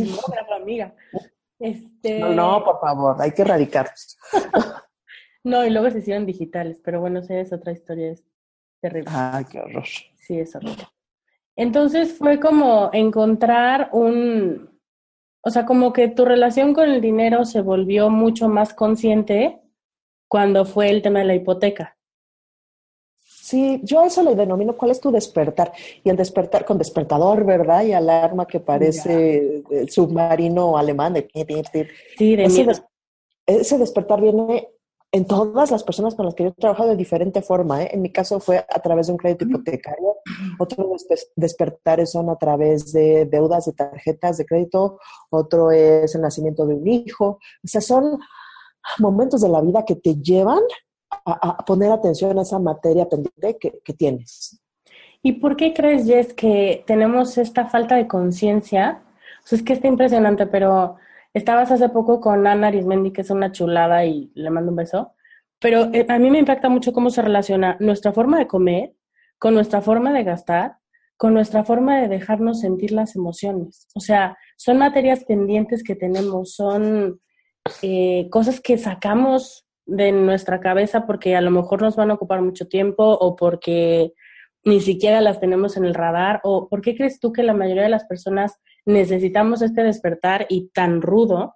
[0.50, 0.96] la amiga.
[1.60, 2.20] Este...
[2.20, 4.18] No, no, por favor, hay que erradicarlos.
[5.44, 8.16] no, y luego se hicieron digitales, pero bueno, esa es otra historia.
[8.82, 9.10] Terrible.
[9.14, 9.86] Ah, qué horror.
[10.18, 10.88] Sí, es horrible.
[11.56, 14.80] Entonces fue como encontrar un,
[15.42, 19.60] o sea, como que tu relación con el dinero se volvió mucho más consciente
[20.28, 21.98] cuando fue el tema de la hipoteca.
[23.26, 25.74] Sí, yo a eso le denomino cuál es tu despertar.
[26.04, 27.84] Y el despertar con despertador, ¿verdad?
[27.84, 31.14] Y alarma que parece el submarino alemán.
[31.14, 31.28] De...
[32.16, 32.68] Sí, de ese,
[33.48, 34.70] ese despertar viene
[35.12, 37.84] en todas las personas con las que yo he trabajado de diferente forma.
[37.84, 37.90] ¿eh?
[37.94, 40.18] En mi caso fue a través de un crédito hipotecario,
[40.60, 45.00] otros despertares son a través de deudas de tarjetas de crédito,
[45.32, 47.40] otro es el nacimiento de un hijo.
[47.64, 48.20] O sea, son
[49.00, 50.62] momentos de la vida que te llevan
[51.26, 54.62] a, poner atención a esa materia pendiente que, que tienes.
[55.24, 59.04] ¿Y por qué crees, Jess, que tenemos esta falta de conciencia?
[59.44, 60.98] O sea, es que está impresionante, pero
[61.34, 65.14] Estabas hace poco con Ana Arismendi, que es una chulada y le mando un beso.
[65.60, 68.94] Pero eh, a mí me impacta mucho cómo se relaciona nuestra forma de comer
[69.38, 70.78] con nuestra forma de gastar,
[71.18, 73.88] con nuestra forma de dejarnos sentir las emociones.
[73.96, 77.22] O sea, son materias pendientes que tenemos, son
[77.82, 82.42] eh, cosas que sacamos de nuestra cabeza porque a lo mejor nos van a ocupar
[82.42, 84.14] mucho tiempo o porque
[84.64, 86.42] ni siquiera las tenemos en el radar?
[86.44, 90.70] ¿O por qué crees tú que la mayoría de las personas necesitamos este despertar y
[90.70, 91.56] tan rudo?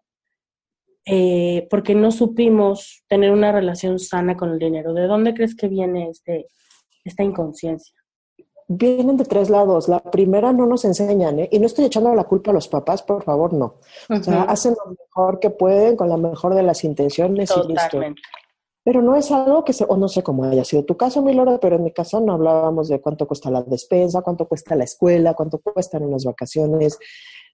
[1.05, 4.93] Eh, porque no supimos tener una relación sana con el dinero.
[4.93, 6.47] ¿De dónde crees que viene este,
[7.03, 7.93] esta inconsciencia?
[8.69, 9.89] Vienen de tres lados.
[9.89, 11.49] La primera no nos enseñan, ¿eh?
[11.51, 13.79] y no estoy echando la culpa a los papás, por favor, no.
[14.09, 17.99] O sea, hacen lo mejor que pueden con la mejor de las intenciones y listo.
[18.83, 21.33] Pero no es algo que se, o no sé cómo haya sido tu caso, mi
[21.33, 24.83] Lora, pero en mi caso no hablábamos de cuánto cuesta la despensa, cuánto cuesta la
[24.83, 26.99] escuela, cuánto cuestan unas vacaciones.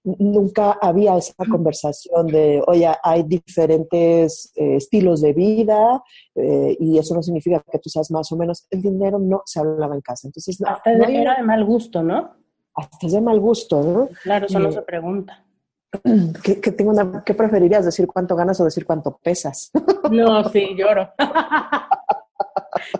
[0.02, 6.02] Nunca había esa conversación de, oye, hay diferentes eh, estilos de vida
[6.34, 8.66] eh, y eso no significa que tú seas más o menos.
[8.70, 10.26] El dinero no se hablaba en casa.
[10.26, 12.34] Entonces, hasta era de mal gusto, ¿no?
[12.74, 14.08] Hasta es de mal gusto, ¿no?
[14.22, 15.44] Claro, eso no se pregunta.
[16.42, 17.84] ¿Qué, tengo una, ¿Qué preferirías?
[17.84, 19.70] ¿Decir cuánto ganas o decir cuánto pesas?
[20.10, 21.08] No, sí, lloro.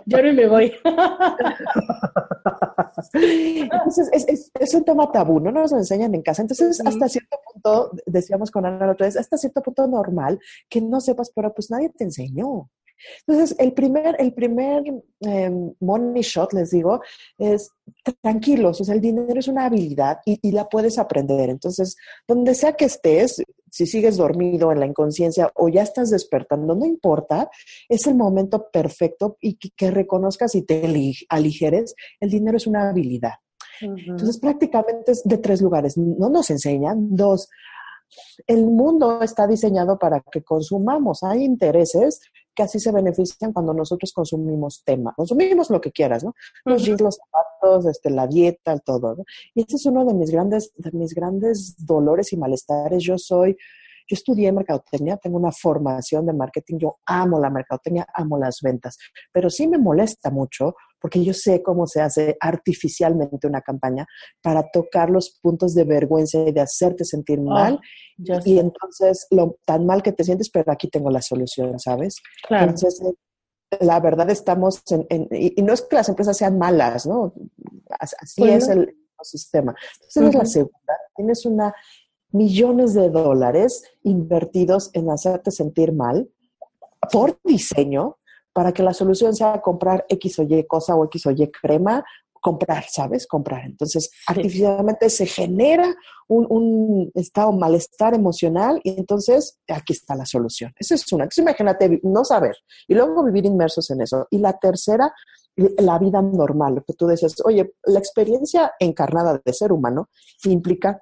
[0.05, 0.73] lloro y me voy.
[3.13, 6.41] Entonces, es, es, un tema tabú, no nos lo enseñan en casa.
[6.41, 10.79] Entonces, hasta cierto punto, decíamos con Ana la otra vez, hasta cierto punto normal que
[10.81, 12.69] no sepas, pero pues nadie te enseñó.
[13.25, 14.83] Entonces, el primer, el primer
[15.21, 17.01] em, money shot, les digo,
[17.37, 17.71] es
[18.21, 21.49] tranquilos, o sea, el dinero es una habilidad y, y, la puedes aprender.
[21.49, 21.95] Entonces,
[22.27, 26.85] donde sea que estés, si sigues dormido en la inconsciencia o ya estás despertando, no
[26.85, 27.49] importa,
[27.87, 33.35] es el momento perfecto y que, reconozcas y te aligeres, el dinero es una habilidad.
[33.81, 35.97] Entonces, prácticamente es de tres lugares.
[35.97, 37.15] No nos enseñan.
[37.15, 37.49] Dos,
[38.45, 41.23] el mundo está diseñado para que consumamos.
[41.23, 42.21] Hay intereses
[42.61, 45.13] que así se benefician cuando nosotros consumimos tema.
[45.15, 46.35] Consumimos lo que quieras, ¿no?
[46.63, 49.15] Los jeans, los zapatos, este, la dieta, todo.
[49.15, 49.23] ¿no?
[49.55, 53.03] Y ese es uno de mis grandes, de mis grandes dolores y malestares.
[53.03, 53.57] Yo soy
[54.07, 58.97] yo estudié mercadotecnia, tengo una formación de marketing, yo amo la mercadotecnia, amo las ventas,
[59.31, 64.05] pero sí me molesta mucho porque yo sé cómo se hace artificialmente una campaña
[64.41, 67.79] para tocar los puntos de vergüenza y de hacerte sentir oh, mal.
[68.45, 72.17] y entonces, lo tan mal que te sientes, pero aquí tengo la solución, ¿sabes?
[72.47, 72.71] Claro.
[72.71, 73.01] Entonces,
[73.79, 77.33] la verdad estamos en, y, no es que las empresas sean malas, ¿no?
[77.99, 79.73] Así es el sistema.
[79.95, 80.93] Entonces, es la segunda.
[81.15, 81.73] Tienes una
[82.31, 86.29] millones de dólares invertidos en hacerte sentir mal
[87.11, 88.17] por diseño
[88.53, 92.03] para que la solución sea comprar X o Y cosa o X o Y crema,
[92.41, 93.27] comprar, ¿sabes?
[93.27, 93.65] Comprar.
[93.65, 95.95] Entonces, artificialmente se genera
[96.27, 100.73] un, un, estado malestar emocional y entonces aquí está la solución.
[100.77, 101.25] Esa es una.
[101.25, 104.27] Entonces, imagínate no saber y luego vivir inmersos en eso.
[104.31, 105.13] Y la tercera,
[105.55, 110.09] la vida normal, lo que tú decías, oye, la experiencia encarnada de ser humano
[110.45, 110.99] implica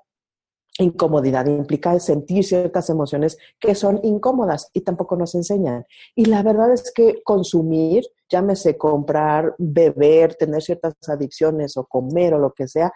[0.79, 5.85] incomodidad, implica sentir ciertas emociones que son incómodas y tampoco nos enseñan.
[6.15, 12.39] Y la verdad es que consumir, llámese comprar, beber, tener ciertas adicciones o comer o
[12.39, 12.91] lo que sea,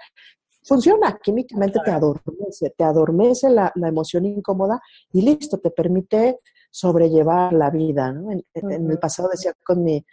[0.63, 6.39] funciona, químicamente te adormece, te adormece la, emoción incómoda y listo, te permite
[6.71, 8.15] sobrellevar la vida.
[8.53, 10.05] En, el pasado decía con mi,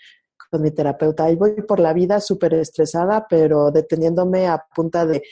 [0.50, 5.22] con mi terapeuta, ahí voy por la vida súper estresada, pero deteniéndome a punta de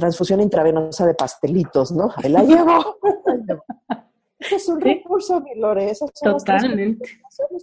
[0.00, 2.10] transfusión intravenosa de pastelitos, ¿no?
[2.16, 2.96] Ahí la llevo.
[4.40, 5.92] Eso es un recurso, mi Lore.
[6.22, 7.20] Totalmente.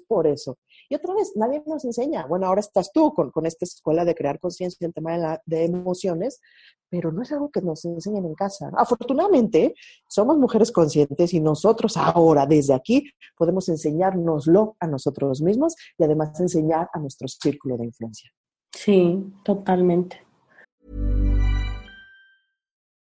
[0.07, 0.59] por eso.
[0.87, 2.27] Y otra vez, nadie nos enseña.
[2.27, 5.41] Bueno, ahora estás tú con, con esta escuela de crear conciencia en tema de, la,
[5.47, 6.39] de emociones,
[6.87, 8.69] pero no es algo que nos enseñen en casa.
[8.77, 9.73] Afortunadamente,
[10.07, 16.39] somos mujeres conscientes y nosotros ahora, desde aquí, podemos enseñárnoslo a nosotros mismos y además
[16.39, 18.31] enseñar a nuestro círculo de influencia.
[18.71, 20.21] Sí, totalmente.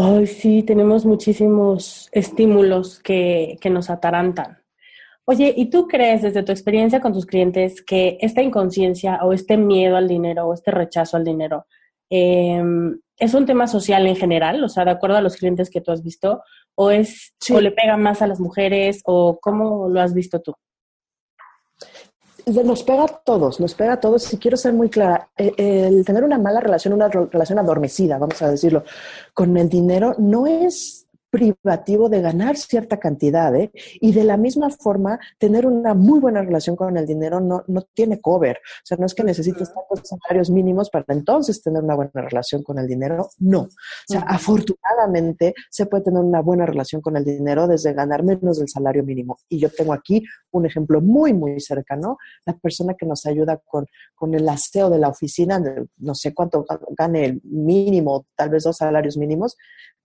[0.00, 4.58] Ay, sí, tenemos muchísimos estímulos que, que nos atarantan.
[5.24, 9.56] Oye, ¿y tú crees desde tu experiencia con tus clientes que esta inconsciencia o este
[9.56, 11.66] miedo al dinero o este rechazo al dinero
[12.10, 14.62] em, es un tema social en general?
[14.62, 16.44] O sea, de acuerdo a los clientes que tú has visto,
[16.76, 20.54] o es o le pega más a las mujeres o cómo lo has visto tú?
[22.48, 24.22] Nos pega a todos, nos pega a todos.
[24.22, 28.40] Si quiero ser muy clara, eh, el tener una mala relación, una relación adormecida, vamos
[28.42, 28.84] a decirlo,
[29.34, 33.70] con el dinero no es privativo de ganar cierta cantidad, ¿eh?
[34.00, 37.82] Y de la misma forma, tener una muy buena relación con el dinero no, no
[37.94, 38.56] tiene cover.
[38.56, 42.62] O sea, no es que necesites tantos salarios mínimos para entonces tener una buena relación
[42.62, 43.28] con el dinero.
[43.38, 43.60] No.
[43.60, 43.68] O
[44.06, 48.68] sea, afortunadamente se puede tener una buena relación con el dinero desde ganar menos del
[48.68, 49.38] salario mínimo.
[49.48, 52.18] Y yo tengo aquí un ejemplo muy, muy cercano.
[52.46, 55.62] La persona que nos ayuda con, con el aseo de la oficina,
[55.98, 56.64] no sé cuánto
[56.96, 59.56] gane el mínimo, tal vez dos salarios mínimos,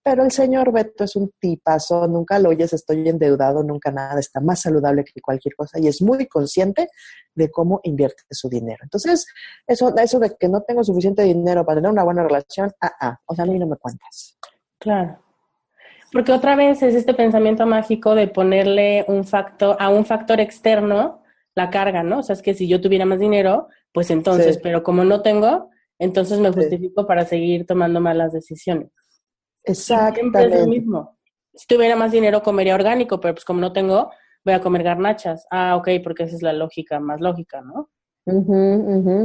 [0.03, 4.41] Pero el señor Beto es un tipazo, nunca lo oyes, estoy endeudado, nunca nada, está
[4.41, 6.89] más saludable que cualquier cosa y es muy consciente
[7.33, 8.79] de cómo invierte su dinero.
[8.83, 9.25] Entonces,
[9.65, 13.17] eso, eso de que no tengo suficiente dinero para tener una buena relación, ah, ah,
[13.25, 14.37] o sea, a mí no me cuentas.
[14.77, 15.19] Claro.
[16.11, 21.23] Porque otra vez es este pensamiento mágico de ponerle un factor, a un factor externo
[21.55, 22.19] la carga, ¿no?
[22.19, 25.69] O sea, es que si yo tuviera más dinero, pues entonces, pero como no tengo,
[25.99, 28.89] entonces me justifico para seguir tomando malas decisiones.
[29.63, 30.55] Exactamente.
[30.55, 31.17] es lo mismo.
[31.53, 34.11] Si tuviera más dinero, comería orgánico, pero pues como no tengo,
[34.43, 35.45] voy a comer garnachas.
[35.51, 37.89] Ah, ok, porque esa es la lógica más lógica, ¿no?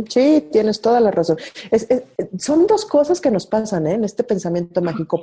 [0.09, 1.37] Sí, tienes toda la razón.
[2.39, 3.95] son dos cosas que nos pasan ¿eh?
[3.95, 5.23] en este pensamiento mágico.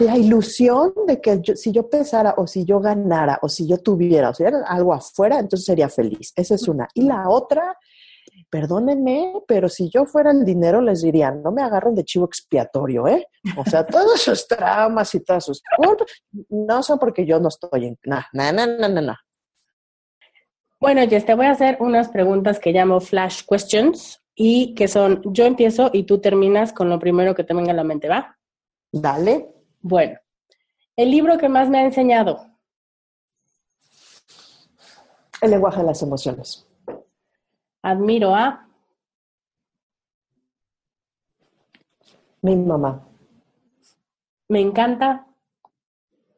[0.00, 4.30] La ilusión de que si yo pesara o si yo ganara o si yo tuviera
[4.30, 6.32] o si era algo afuera, entonces sería feliz.
[6.34, 6.88] Esa es una.
[6.94, 7.78] Y la otra,
[8.54, 13.08] perdónenme, pero si yo fuera el dinero les diría, no me agarren de chivo expiatorio,
[13.08, 13.26] ¿eh?
[13.56, 15.60] O sea, todos sus traumas y todas sus
[16.50, 17.98] no son porque yo no estoy en...
[18.04, 19.16] No, no, no, no, no.
[20.78, 25.20] Bueno, Jess, te voy a hacer unas preguntas que llamo flash questions y que son,
[25.32, 28.38] yo empiezo y tú terminas con lo primero que te venga a la mente, ¿va?
[28.92, 29.52] Dale.
[29.80, 30.16] Bueno,
[30.94, 32.46] el libro que más me ha enseñado.
[35.40, 36.68] El lenguaje de las emociones.
[37.84, 38.66] Admiro a.
[42.40, 43.06] Mi mamá.
[44.48, 45.26] Me encanta.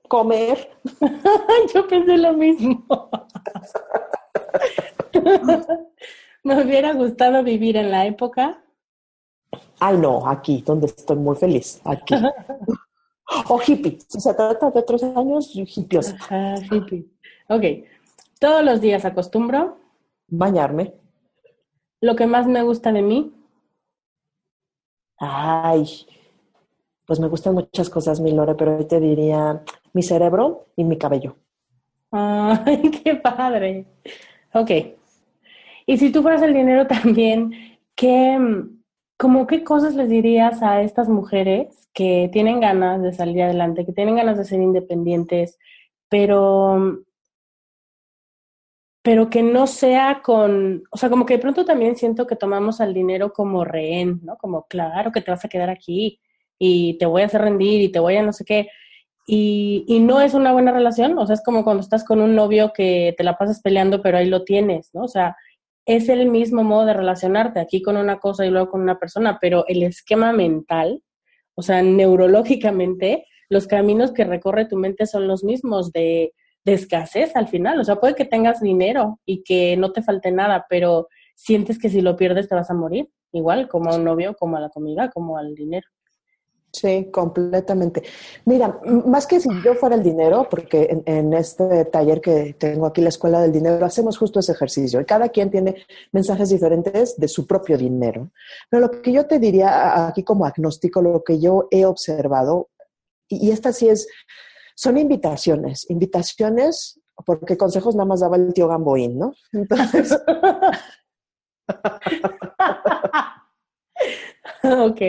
[0.08, 0.76] Comer.
[1.74, 2.84] Yo pensé lo mismo.
[6.42, 8.60] Me hubiera gustado vivir en la época.
[9.78, 12.16] Ay, no, aquí, donde estoy muy feliz, aquí.
[13.48, 16.12] o hippie, si se trata de otros años, hippios.
[16.28, 17.06] Ah, hippie.
[17.48, 17.62] Ok,
[18.40, 19.78] todos los días acostumbro.
[20.26, 21.05] Bañarme.
[22.00, 23.32] Lo que más me gusta de mí.
[25.18, 25.86] Ay,
[27.06, 30.98] pues me gustan muchas cosas, mi Lore, pero hoy te diría mi cerebro y mi
[30.98, 31.36] cabello.
[32.10, 33.86] Ay, qué padre.
[34.52, 34.70] Ok.
[35.86, 37.52] Y si tú fueras el dinero también,
[37.94, 38.38] ¿qué,
[39.16, 43.92] como qué cosas les dirías a estas mujeres que tienen ganas de salir adelante, que
[43.92, 45.58] tienen ganas de ser independientes,
[46.10, 47.04] pero
[49.06, 52.80] pero que no sea con, o sea, como que de pronto también siento que tomamos
[52.80, 54.36] al dinero como rehén, ¿no?
[54.36, 56.18] Como, claro que te vas a quedar aquí
[56.58, 58.68] y te voy a hacer rendir y te voy a no sé qué.
[59.24, 62.34] Y, y, no es una buena relación, o sea, es como cuando estás con un
[62.34, 65.04] novio que te la pasas peleando, pero ahí lo tienes, ¿no?
[65.04, 65.36] O sea,
[65.84, 69.38] es el mismo modo de relacionarte, aquí con una cosa y luego con una persona,
[69.40, 71.00] pero el esquema mental,
[71.54, 76.32] o sea, neurológicamente, los caminos que recorre tu mente son los mismos de,
[76.66, 80.32] de escasez al final, o sea, puede que tengas dinero y que no te falte
[80.32, 84.02] nada, pero sientes que si lo pierdes te vas a morir, igual como a un
[84.02, 85.86] novio, como a la comida, como al dinero.
[86.72, 88.02] Sí, completamente.
[88.44, 93.00] Mira, más que si yo fuera el dinero, porque en, este taller que tengo aquí,
[93.00, 95.00] la Escuela del Dinero, hacemos justo ese ejercicio.
[95.00, 98.30] Y cada quien tiene mensajes diferentes de su propio dinero.
[98.68, 102.68] Pero lo que yo te diría aquí como agnóstico, lo que yo he observado,
[103.26, 104.06] y, esta sí es,
[104.76, 109.32] son invitaciones, invitaciones, porque consejos nada más daba el tío Gamboín, ¿no?
[109.52, 110.16] Entonces...
[114.62, 115.00] ok.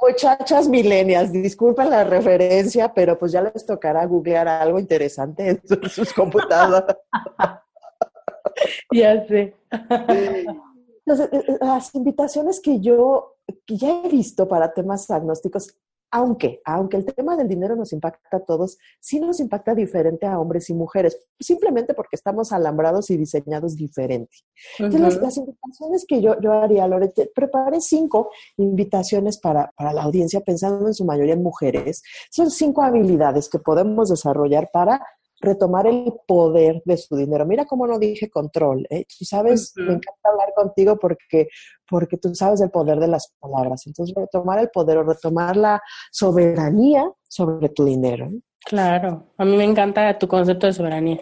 [0.00, 6.12] Muchachas milenias, disculpen la referencia, pero pues ya les tocará googlear algo interesante en sus,
[6.12, 6.96] computadoras.
[8.92, 9.56] ya sé.
[11.04, 15.76] Entonces, eh, eh, las invitaciones que yo que ya he visto para temas agnósticos
[16.10, 20.38] aunque, aunque el tema del dinero nos impacta a todos, sí nos impacta diferente a
[20.38, 24.38] hombres y mujeres, simplemente porque estamos alambrados y diseñados diferente.
[24.78, 30.40] Entonces, las, invitaciones que yo, yo haría, Lorete, preparé cinco invitaciones para, para la audiencia,
[30.40, 32.02] pensando en su mayoría en mujeres.
[32.30, 35.00] Son cinco habilidades que podemos desarrollar para
[35.40, 37.46] retomar el poder de su dinero.
[37.46, 38.86] Mira cómo no dije control.
[38.90, 39.04] ¿eh?
[39.18, 41.48] Tú sabes, me encanta hablar contigo porque,
[41.88, 43.86] porque tú sabes el poder de las palabras.
[43.86, 48.26] Entonces, retomar el poder o retomar la soberanía sobre tu dinero.
[48.26, 48.40] ¿eh?
[48.64, 51.20] Claro, a mí me encanta tu concepto de soberanía.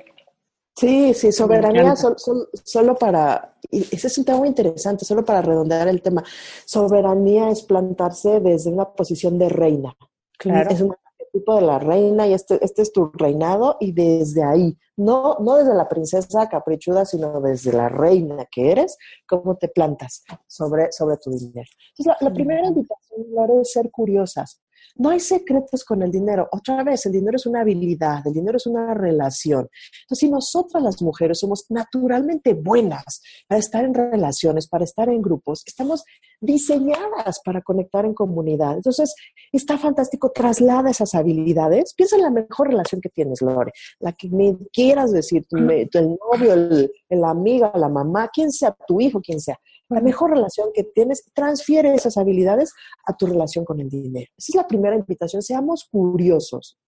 [0.77, 5.89] Sí, sí, soberanía solo para, y ese es un tema muy interesante, solo para redondear
[5.89, 6.23] el tema.
[6.65, 9.97] Soberanía es plantarse desde una posición de reina.
[10.39, 10.71] Claro.
[10.71, 10.95] Es una
[11.39, 15.57] tipo de la reina y este, este es tu reinado y desde ahí, no, no
[15.57, 21.17] desde la princesa caprichuda, sino desde la reina que eres, cómo te plantas sobre, sobre
[21.19, 21.69] tu dinero.
[21.97, 24.61] Entonces, la, primera invitación, es ser curiosas.
[24.97, 26.49] No hay secretos con el dinero.
[26.53, 29.69] Otra vez, el dinero es una habilidad, el dinero es una relación.
[30.03, 35.23] Entonces, si nosotras las mujeres somos naturalmente buenas para estar en relaciones, para estar en
[35.23, 36.05] grupos, estamos
[36.41, 38.75] diseñadas para conectar en comunidad.
[38.75, 39.15] Entonces,
[39.53, 41.95] está fantástico, traslada esas habilidades.
[41.95, 46.53] Piensa en la mejor relación que tienes, Lore, la que me quieras decir, el novio,
[46.53, 49.59] el, la amiga, la mamá, quien sea, tu hijo, quien sea.
[49.89, 52.75] La mejor relación que tienes, transfiere esas habilidades
[53.07, 54.31] a tu relación con el dinero.
[54.37, 56.79] Esa es la primera invitación, seamos curiosos.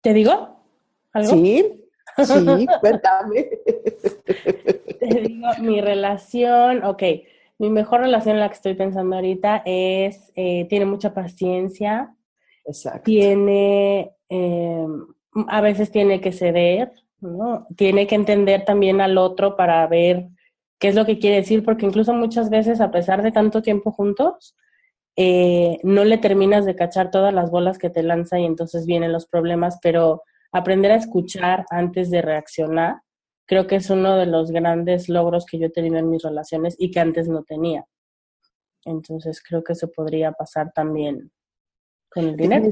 [0.00, 0.64] ¿Te digo?
[1.12, 1.30] ¿Algo?
[1.30, 1.82] Sí,
[2.16, 3.48] Sí, cuéntame.
[4.98, 7.02] Te digo, mi relación, ok,
[7.58, 12.14] mi mejor relación en la que estoy pensando ahorita es, eh, tiene mucha paciencia,
[12.64, 13.02] Exacto.
[13.04, 14.86] tiene, eh,
[15.48, 17.66] a veces tiene que ceder, ¿no?
[17.76, 20.28] Tiene que entender también al otro para ver
[20.82, 23.92] qué es lo que quiere decir, porque incluso muchas veces, a pesar de tanto tiempo
[23.92, 24.56] juntos,
[25.14, 29.12] eh, no le terminas de cachar todas las bolas que te lanza y entonces vienen
[29.12, 32.96] los problemas, pero aprender a escuchar antes de reaccionar,
[33.46, 36.74] creo que es uno de los grandes logros que yo he tenido en mis relaciones
[36.76, 37.86] y que antes no tenía.
[38.84, 41.30] Entonces creo que eso podría pasar también
[42.10, 42.68] con el dinero.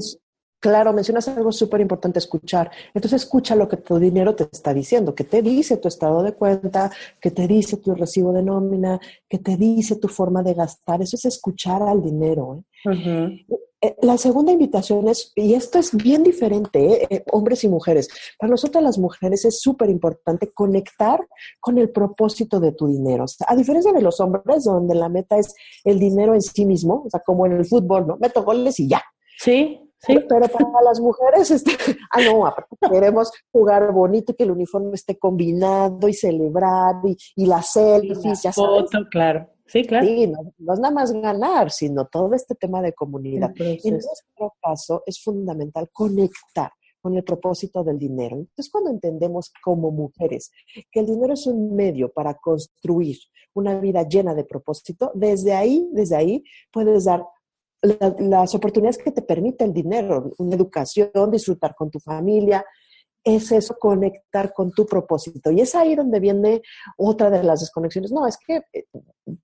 [0.61, 2.69] Claro, mencionas algo súper importante, escuchar.
[2.93, 6.33] Entonces escucha lo que tu dinero te está diciendo, que te dice tu estado de
[6.33, 11.01] cuenta, que te dice tu recibo de nómina, que te dice tu forma de gastar.
[11.01, 12.63] Eso es escuchar al dinero.
[12.85, 13.43] ¿eh?
[13.81, 17.23] Eh, la segunda invitación es, y esto es bien diferente, ¿eh?
[17.31, 18.07] hombres y mujeres.
[18.37, 21.27] Para nosotras las mujeres es súper importante conectar
[21.59, 23.25] con el propósito de tu dinero.
[23.47, 27.09] a diferencia de los hombres, donde la meta es el dinero en sí mismo, o
[27.09, 28.17] sea, como en el fútbol, ¿no?
[28.17, 29.01] Meto goles y ya.
[29.39, 30.15] Sí, Sí.
[30.27, 31.71] Pero para las mujeres, este,
[32.11, 32.53] ah, no,
[32.89, 38.41] queremos jugar bonito y que el uniforme esté combinado y celebrar y, y las selfies,
[38.41, 38.55] ya sabes.
[38.55, 39.47] Foto, claro.
[39.67, 40.05] Sí, claro.
[40.05, 43.53] Sí, no, es nada más ganar, sino todo este tema de comunidad.
[43.57, 46.71] En nuestro caso es fundamental conectar
[47.01, 48.35] con el propósito del dinero.
[48.37, 50.51] Entonces, cuando entendemos como mujeres
[50.91, 53.17] que el dinero es un medio para construir
[53.53, 57.25] una vida llena de propósito, desde ahí, desde ahí puedes dar
[57.81, 62.63] las oportunidades que te permite el dinero, una educación, disfrutar con tu familia,
[63.23, 65.51] es eso, conectar con tu propósito.
[65.51, 66.61] Y es ahí donde viene
[66.97, 68.11] otra de las desconexiones.
[68.11, 68.85] No, es que, eh,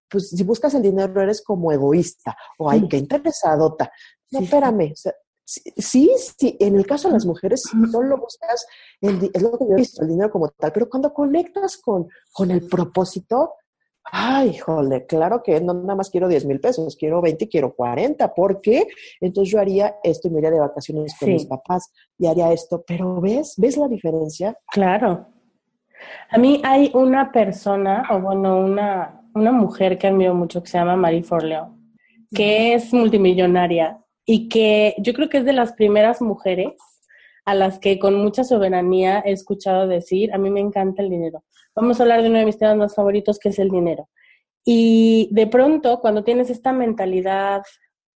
[0.09, 3.91] pues, si buscas el dinero eres como egoísta o hay que interesadota.
[4.31, 4.93] No, espérame.
[5.45, 8.65] sí, sí, en el caso de las mujeres, solo buscas,
[8.99, 12.07] el, es lo que yo he visto, el dinero como tal, pero cuando conectas con,
[12.33, 13.53] con el propósito,
[14.11, 18.33] Ay, jole, claro que no nada más quiero 10 mil pesos, quiero 20, quiero 40.
[18.33, 18.87] ¿Por qué?
[19.19, 22.83] Entonces yo haría esto y me iría de vacaciones con mis papás y haría esto.
[22.87, 23.55] Pero ¿ves?
[23.57, 24.57] ¿Ves la diferencia?
[24.71, 25.27] Claro.
[26.29, 30.77] A mí hay una persona, o bueno, una, una mujer que admiro mucho que se
[30.77, 31.75] llama Marie Forleo,
[32.33, 36.73] que es multimillonaria y que yo creo que es de las primeras mujeres
[37.45, 41.43] a las que con mucha soberanía he escuchado decir, a mí me encanta el dinero.
[41.78, 44.09] Vamos a hablar de uno de mis temas más favoritos, que es el dinero.
[44.65, 47.61] Y de pronto, cuando tienes esta mentalidad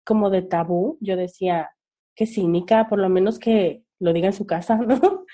[0.04, 1.70] como de tabú, yo decía,
[2.16, 5.26] qué cínica, por lo menos que lo diga en su casa, ¿no?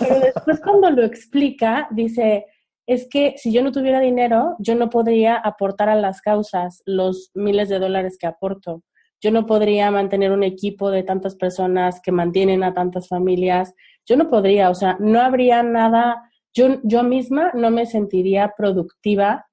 [0.00, 2.46] Pero después cuando lo explica, dice,
[2.86, 7.30] es que si yo no tuviera dinero, yo no podría aportar a las causas los
[7.34, 8.82] miles de dólares que aporto
[9.22, 13.74] yo no podría mantener un equipo de tantas personas que mantienen a tantas familias,
[14.06, 19.46] yo no podría, o sea, no habría nada, yo, yo misma no me sentiría productiva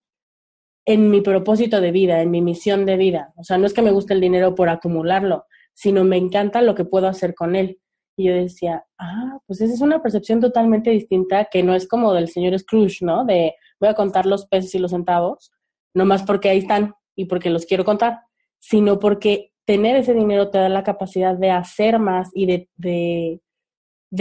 [0.86, 3.34] en mi propósito de vida, en mi misión de vida.
[3.36, 6.76] O sea, no es que me guste el dinero por acumularlo, sino me encanta lo
[6.76, 7.80] que puedo hacer con él.
[8.16, 12.14] Y yo decía, ah, pues esa es una percepción totalmente distinta que no es como
[12.14, 13.26] del señor Scrooge, ¿no?
[13.26, 15.52] De voy a contar los pesos y los centavos,
[15.94, 18.22] no más porque ahí están y porque los quiero contar,
[18.60, 23.42] sino porque tener ese dinero te da la capacidad de hacer más y de,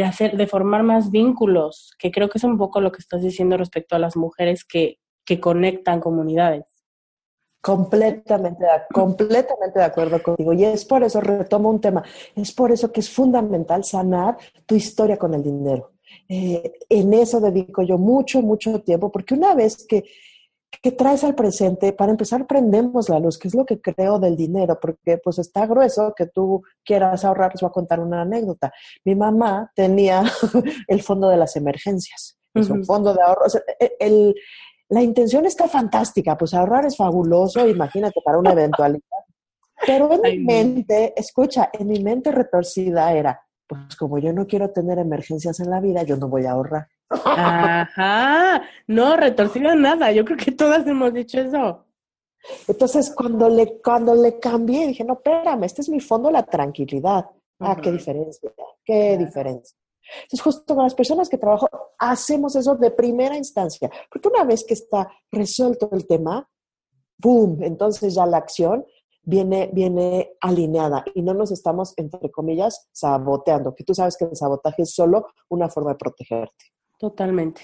[0.04, 3.56] hacer, de formar más vínculos, que creo que es un poco lo que estás diciendo
[3.56, 6.64] respecto a las mujeres que, que conectan comunidades.
[7.60, 10.52] Completamente, completamente de acuerdo contigo.
[10.52, 12.02] Y es por eso, retomo un tema,
[12.34, 14.36] es por eso que es fundamental sanar
[14.66, 15.92] tu historia con el dinero.
[16.28, 20.04] Eh, en eso dedico yo mucho, mucho tiempo, porque una vez que
[20.80, 21.92] ¿Qué traes al presente?
[21.92, 25.66] Para empezar, prendemos la luz, que es lo que creo del dinero, porque pues está
[25.66, 27.52] grueso que tú quieras ahorrar.
[27.52, 28.72] Les voy a contar una anécdota.
[29.04, 30.22] Mi mamá tenía
[30.88, 33.42] el fondo de las emergencias, es un fondo de ahorro.
[33.78, 34.34] E,
[34.88, 39.02] la intención está fantástica, pues ahorrar es fabuloso, imagínate, para una eventualidad.
[39.86, 44.70] Pero en mi mente, escucha, en mi mente retorcida era, pues como yo no quiero
[44.70, 46.88] tener emergencias en la vida, yo no voy a ahorrar.
[47.24, 51.84] Ajá, no, retorcida nada, yo creo que todas hemos dicho eso.
[52.66, 57.26] Entonces, cuando le, cuando le cambié, dije, no, espérame, este es mi fondo, la tranquilidad.
[57.60, 58.50] Ah, qué diferencia,
[58.84, 59.76] qué diferencia.
[60.22, 64.64] Entonces, justo con las personas que trabajo, hacemos eso de primera instancia, porque una vez
[64.64, 66.48] que está resuelto el tema,
[67.20, 67.62] ¡pum!
[67.62, 68.84] Entonces ya la acción
[69.22, 74.36] viene, viene alineada y no nos estamos, entre comillas, saboteando, que tú sabes que el
[74.36, 76.64] sabotaje es solo una forma de protegerte.
[77.02, 77.62] Totalmente.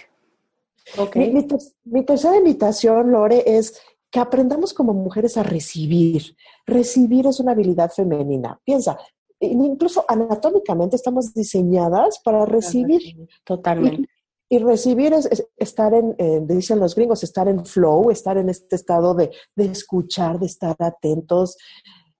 [0.98, 1.32] Okay.
[1.32, 1.46] Mi,
[1.84, 3.80] mi, tercera invitación, Lore, es
[4.10, 6.34] que aprendamos como mujeres a recibir.
[6.66, 8.60] Recibir es una habilidad femenina.
[8.64, 8.98] Piensa,
[9.38, 13.00] incluso anatómicamente estamos diseñadas para recibir.
[13.44, 14.08] Totalmente.
[14.48, 18.74] Y, recibir es, estar en, eh, dicen los gringos, estar en flow, estar en este
[18.74, 21.56] estado de, de escuchar, de estar atentos,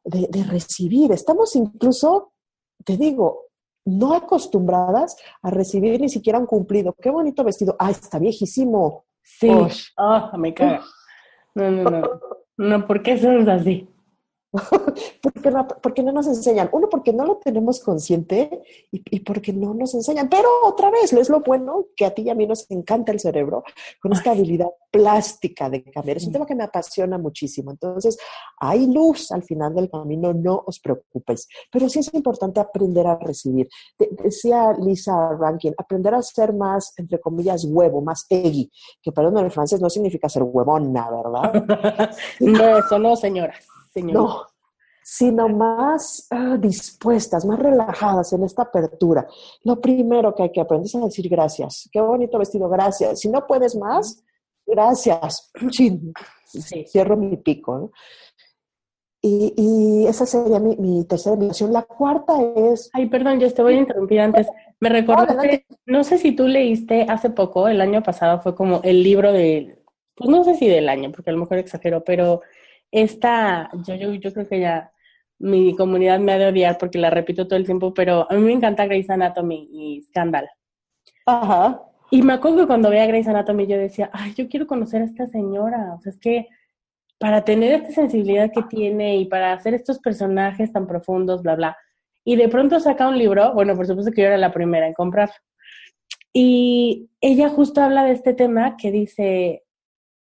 [0.04, 1.10] de, de recibir.
[1.10, 2.32] Estamos incluso,
[2.84, 3.47] te digo,
[3.88, 6.94] no acostumbradas a recibir ni siquiera un cumplido.
[7.00, 7.76] Qué bonito vestido.
[7.78, 9.04] Ah, está viejísimo.
[9.22, 9.50] Sí.
[9.96, 10.82] Oh, me caga.
[11.54, 12.02] No, no, no.
[12.56, 13.88] No, ¿por qué somos así?
[15.22, 16.68] porque, no, porque no nos enseñan.
[16.72, 20.28] Uno, porque no lo tenemos consciente y, y, porque no nos enseñan.
[20.28, 23.20] Pero otra vez, es lo bueno que a ti y a mí nos encanta el
[23.20, 23.62] cerebro
[24.00, 26.16] con esta habilidad plástica de cambiar.
[26.16, 27.70] Es un tema que me apasiona muchísimo.
[27.70, 28.18] Entonces,
[28.58, 31.46] hay luz al final del camino, no os preocupéis.
[31.70, 33.68] Pero sí es importante aprender a recibir.
[33.98, 38.70] De, decía Lisa Rankin, aprender a ser más, entre comillas, huevo, más eggy,
[39.02, 42.16] que perdón, en el francés no significa ser huevona, ¿verdad?
[42.40, 43.67] no, eso no, señoras.
[43.96, 44.46] No,
[45.10, 49.26] sino más uh, dispuestas, más relajadas en esta apertura.
[49.64, 51.88] Lo primero que hay que aprender es a decir gracias.
[51.90, 53.20] Qué bonito vestido, gracias.
[53.20, 54.22] Si no puedes más,
[54.66, 55.50] gracias.
[55.70, 55.98] Sí.
[56.86, 57.78] Cierro mi pico.
[57.78, 57.90] ¿no?
[59.22, 61.72] Y, y, esa sería mi, mi, tercera invitación.
[61.72, 62.90] La cuarta es...
[62.92, 64.46] Ay, perdón, yo te voy a interrumpir antes.
[64.78, 69.02] Me recordaste, no sé si tú leíste hace poco, el año pasado fue como el
[69.02, 69.78] libro de,
[70.14, 72.42] pues no sé si del año, porque a lo mejor exagero, pero
[72.90, 74.92] esta, yo, yo, yo creo que ya
[75.38, 78.40] mi comunidad me ha de odiar porque la repito todo el tiempo, pero a mí
[78.40, 80.48] me encanta Grey's Anatomy y Scandal.
[81.26, 81.82] Ajá.
[82.10, 85.04] Y me acuerdo que cuando veía Grey's Anatomy yo decía, ay, yo quiero conocer a
[85.04, 85.94] esta señora.
[85.94, 86.48] O sea, es que
[87.18, 91.76] para tener esta sensibilidad que tiene y para hacer estos personajes tan profundos, bla, bla.
[92.24, 94.94] Y de pronto saca un libro, bueno, por supuesto que yo era la primera en
[94.94, 95.30] comprar.
[96.32, 99.64] Y ella justo habla de este tema que dice,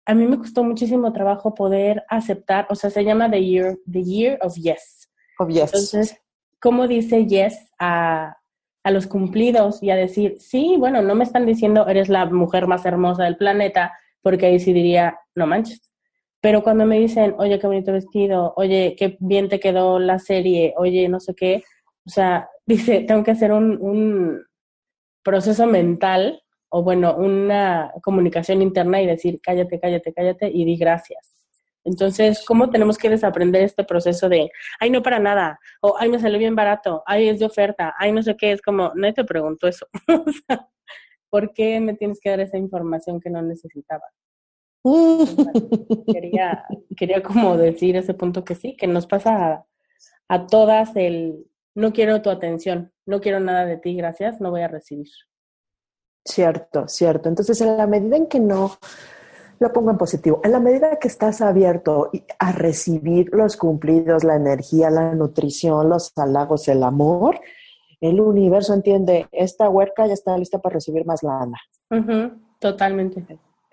[0.08, 4.02] a mí me costó muchísimo trabajo poder aceptar, o sea, se llama The Year, the
[4.02, 5.10] year of Yes.
[5.38, 5.64] Of Yes.
[5.64, 6.16] Entonces,
[6.58, 8.34] ¿cómo dice Yes a,
[8.82, 12.66] a los cumplidos y a decir, sí, bueno, no me están diciendo eres la mujer
[12.66, 13.92] más hermosa del planeta,
[14.22, 15.92] porque ahí sí diría, no manches.
[16.40, 20.72] Pero cuando me dicen, oye, qué bonito vestido, oye, qué bien te quedó la serie,
[20.78, 21.64] oye, no sé qué,
[22.06, 24.42] o sea, dice, tengo que hacer un, un
[25.22, 31.34] proceso mental o bueno, una comunicación interna y decir, cállate, cállate, cállate y di gracias.
[31.84, 36.18] Entonces, ¿cómo tenemos que desaprender este proceso de, ay, no para nada, o ay, me
[36.18, 39.24] salió bien barato, ay, es de oferta, ay, no sé qué, es como, no te
[39.24, 39.86] pregunto eso.
[40.08, 40.68] o sea,
[41.30, 44.04] ¿por qué me tienes que dar esa información que no necesitaba?
[46.12, 46.64] quería,
[46.96, 49.66] quería como decir ese punto que sí, que nos pasa a,
[50.28, 54.62] a todas el, no quiero tu atención, no quiero nada de ti, gracias, no voy
[54.62, 55.08] a recibir.
[56.28, 57.28] Cierto, cierto.
[57.30, 58.72] Entonces, en la medida en que no,
[59.60, 64.36] lo pongo en positivo, en la medida que estás abierto a recibir los cumplidos, la
[64.36, 67.40] energía, la nutrición, los halagos, el amor,
[68.02, 71.58] el universo entiende, esta huerca ya está lista para recibir más lana.
[72.58, 73.24] Totalmente.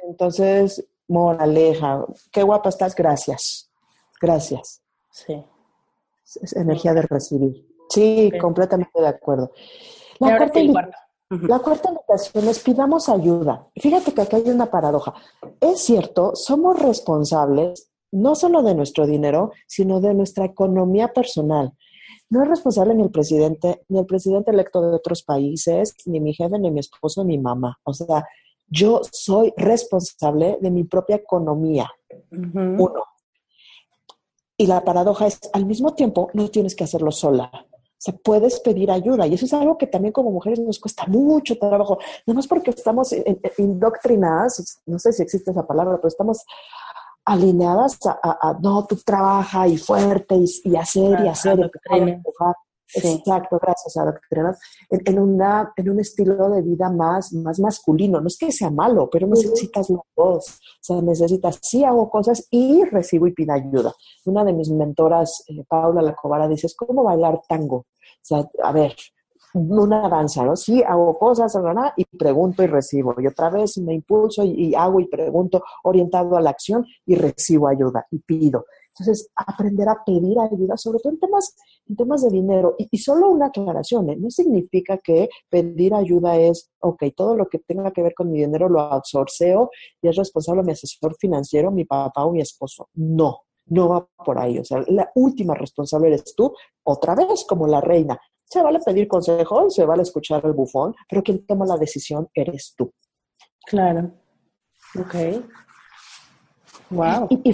[0.08, 3.70] Entonces, moraleja, qué guapa estás, gracias.
[4.22, 4.82] Gracias.
[5.12, 5.44] Sí.
[6.42, 7.68] Es energía de recibir.
[7.90, 8.40] Sí, sí.
[8.40, 9.52] completamente de acuerdo.
[10.20, 10.60] La cuarto.
[11.30, 13.68] La cuarta invitación es pidamos ayuda.
[13.76, 15.14] Fíjate que aquí hay una paradoja.
[15.60, 21.74] Es cierto, somos responsables no solo de nuestro dinero, sino de nuestra economía personal.
[22.30, 26.34] No es responsable ni el presidente, ni el presidente electo de otros países, ni mi
[26.34, 27.78] jefe, ni mi esposo, ni mi mamá.
[27.84, 28.26] O sea,
[28.68, 31.90] yo soy responsable de mi propia economía.
[32.32, 32.76] Uh -huh.
[32.80, 33.04] Uno.
[34.58, 37.52] Y la paradoja es, al mismo tiempo, no tienes que hacerlo sola.
[37.98, 39.26] Sea, puedes pedir ayuda.
[39.28, 41.98] Y eso es algo que también como mujeres nos cuesta mucho trabajo.
[42.26, 43.14] Nada más porque estamos
[43.58, 46.44] indoctrinadas, no sé si existe esa palabra, pero estamos
[47.26, 51.60] alineadas a, a, a no, tú trabaja y fuerte y, y hacer y hacer.
[51.90, 52.56] Y empujar.
[53.02, 53.08] Sí.
[53.08, 58.22] Exacto, gracias a doctrinas, en, en, una, en un estilo de vida más, más masculino.
[58.22, 60.46] No es que sea malo, pero necesitas los dos.
[60.48, 63.94] O sea, necesitas, sí hago cosas y recibo y pido ayuda.
[64.26, 67.78] Una de mis mentoras, eh, Paula Lacobara, dice, es como bailar tango.
[67.78, 67.86] O
[68.22, 68.96] sea, a ver,
[69.54, 70.56] una danza, ¿no?
[70.56, 71.58] Sí, hago cosas,
[71.98, 73.16] y pregunto y recibo.
[73.20, 77.16] Y otra vez me impulso y, y hago y pregunto orientado a la acción y
[77.16, 78.66] recibo ayuda y pido
[78.98, 81.56] Entonces, aprender a pedir ayuda, sobre todo en temas,
[81.88, 82.76] en temas de dinero.
[82.78, 84.16] Y, solo una aclaración, ¿eh?
[84.18, 88.40] no significa que pedir ayuda es, ok, todo lo que tenga que ver con mi
[88.40, 89.70] dinero lo absorceo
[90.02, 92.88] y es responsable mi asesor financiero, mi papá o mi esposo.
[92.94, 94.60] No, no va por ahí.
[94.60, 98.18] O sea, la última responsable eres tú, otra vez como la reina.
[98.46, 102.74] Se vale pedir consejo, se vale escuchar al bufón, pero quien toma la decisión eres
[102.78, 102.94] tú.
[103.66, 104.12] Claro.
[104.98, 105.16] Ok.
[106.90, 107.28] Wow.
[107.30, 107.50] Y,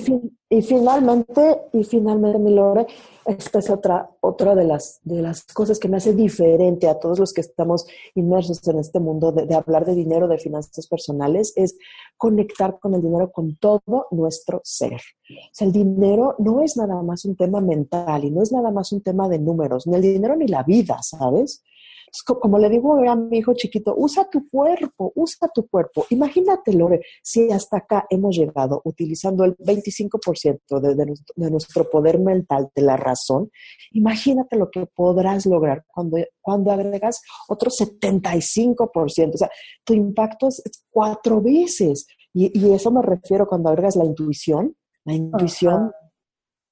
[0.50, 2.86] y, finalmente, y finalmente, mi Lore,
[3.26, 7.18] esta es otra, otra de, las, de las cosas que me hace diferente a todos
[7.18, 11.54] los que estamos inmersos en este mundo de, de, hablar de dinero, de finanzas personales,
[11.56, 11.78] es
[12.18, 15.00] conectar con el dinero con todo nuestro ser.
[15.30, 18.72] O sea, el dinero no es nada más un tema mental y no es nada
[18.72, 21.64] más un tema de números, ni el dinero ni la vida, ¿sabes?
[22.40, 26.06] Como le digo a mi hijo chiquito, usa tu cuerpo, usa tu cuerpo.
[26.10, 32.70] Imagínate, Lore, si hasta acá hemos llegado utilizando el 25% de, de, nuestro poder mental,
[32.76, 33.50] de la razón,
[33.92, 39.34] imagínate lo que podrás lograr cuando, cuando agregas otro 75%.
[39.34, 39.50] O sea,
[39.86, 42.08] tu impacto es cuatro veces.
[42.34, 45.92] Y, y eso me refiero cuando agregas la intuición, la intuición,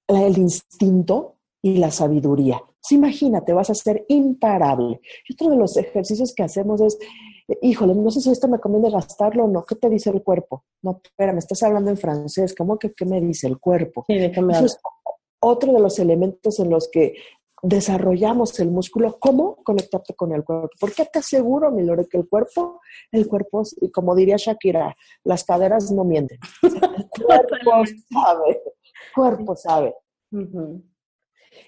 [0.07, 5.01] el instinto y la sabiduría imagínate, vas a ser imparable.
[5.27, 6.97] Y otro de los ejercicios que hacemos es,
[7.61, 9.63] híjole, no sé si esto me conviene gastarlo o no.
[9.65, 10.63] ¿Qué te dice el cuerpo?
[10.81, 12.55] No, espera, me estás hablando en francés.
[12.55, 14.05] ¿Cómo que qué me dice el cuerpo?
[14.07, 14.77] Sí, ¿de qué me es
[15.41, 17.15] otro de los elementos en los que
[17.61, 20.69] desarrollamos el músculo, ¿cómo conectarte con el cuerpo?
[20.79, 22.79] Porque te aseguro, mi Lore, que el cuerpo,
[23.11, 23.63] el cuerpo,
[23.93, 26.39] como diría Shakira, las caderas no mienten.
[26.63, 26.71] El
[27.25, 29.95] cuerpo sabe, el cuerpo sabe.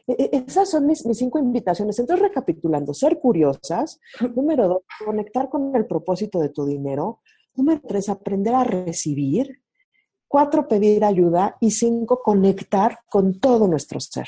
[0.08, 1.98] Esas son mis, cinco invitaciones.
[2.00, 4.00] Entonces, recapitulando, ser curiosas.
[4.36, 7.22] Número dos, conectar con el propósito de tu dinero.
[7.56, 9.62] Número tres, aprender a recibir.
[10.28, 11.58] Cuatro, pedir ayuda.
[11.60, 14.28] Y cinco, conectar con todo nuestro ser.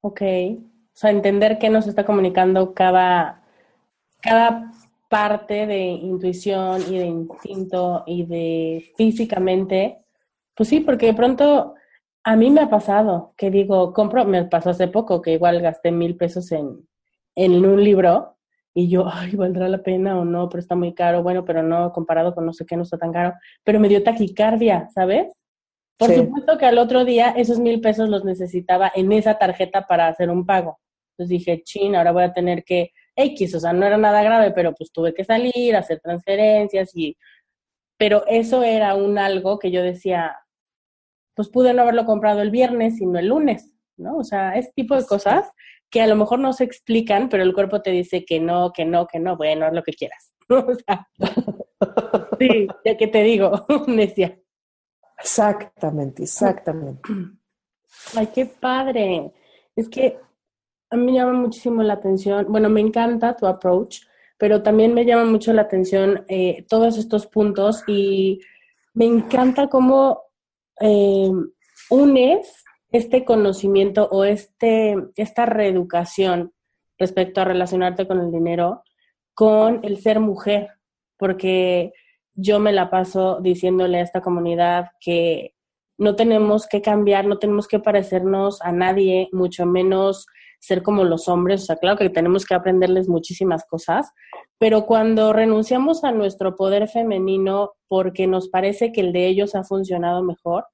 [0.00, 0.22] Ok.
[0.22, 3.42] O sea, entender qué nos está comunicando cada,
[4.20, 4.70] cada
[5.08, 9.98] parte de intuición y de instinto y de físicamente.
[10.54, 11.74] Pues sí, porque de pronto
[12.24, 15.92] a mí me ha pasado que digo, compro, me pasó hace poco que igual gasté
[15.92, 16.88] mil pesos en,
[17.34, 18.38] en un libro
[18.72, 20.48] y yo, ay, ¿valdrá la pena o no?
[20.48, 23.12] Pero está muy caro, bueno, pero no, comparado con no sé qué, no está tan
[23.12, 25.32] caro, pero me dio taquicardia, ¿sabes?
[25.96, 30.08] Por supuesto que al otro día esos mil pesos los necesitaba en esa tarjeta para
[30.08, 30.80] hacer un pago.
[31.12, 34.50] Entonces dije, chin, ahora voy a tener que X, o sea, no era nada grave,
[34.50, 37.16] pero pues tuve que salir, hacer transferencias y...
[37.96, 40.36] Pero eso era un algo que yo decía,
[41.34, 44.16] pues pude no haberlo comprado el viernes, sino el lunes, ¿no?
[44.16, 45.50] O sea, ese tipo de cosas
[45.90, 48.84] que a lo mejor no se explican, pero el cuerpo te dice que no, que
[48.84, 50.32] no, que no, bueno, haz lo que quieras.
[50.50, 51.08] O sea,
[52.38, 54.38] sí, ya que te digo, necia.
[55.18, 57.00] Exactamente, exactamente.
[58.16, 59.32] Ay, qué padre.
[59.74, 60.18] Es que
[60.90, 64.00] a mí me llama muchísimo la atención, bueno, me encanta tu approach,
[64.36, 68.40] pero también me llama mucho la atención eh, todos estos puntos y
[68.92, 70.23] me encanta cómo
[70.80, 71.30] eh,
[71.90, 76.52] unes este conocimiento o este, esta reeducación
[76.98, 78.82] respecto a relacionarte con el dinero
[79.34, 80.70] con el ser mujer,
[81.18, 81.92] porque
[82.34, 85.54] yo me la paso diciéndole a esta comunidad que
[85.98, 90.26] no tenemos que cambiar, no tenemos que parecernos a nadie, mucho menos
[90.64, 94.12] ser como los hombres, o sea, claro que tenemos que aprenderles muchísimas cosas,
[94.58, 99.64] pero cuando renunciamos a nuestro poder femenino porque nos parece que el de ellos ha
[99.64, 100.66] funcionado mejor,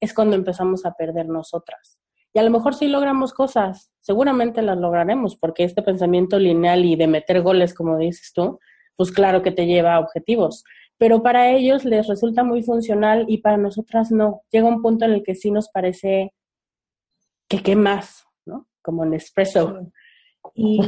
[0.00, 2.00] es cuando empezamos a perder nosotras.
[2.32, 6.96] Y a lo mejor sí logramos cosas, seguramente las lograremos, porque este pensamiento lineal y
[6.96, 8.58] de meter goles, como dices tú,
[8.96, 10.64] pues claro que te lleva a objetivos.
[10.98, 14.42] Pero para ellos les resulta muy funcional y para nosotras no.
[14.50, 16.32] Llega un punto en el que sí nos parece
[17.48, 18.24] que qué más.
[18.84, 19.90] Como en espresso.
[20.54, 20.78] Y,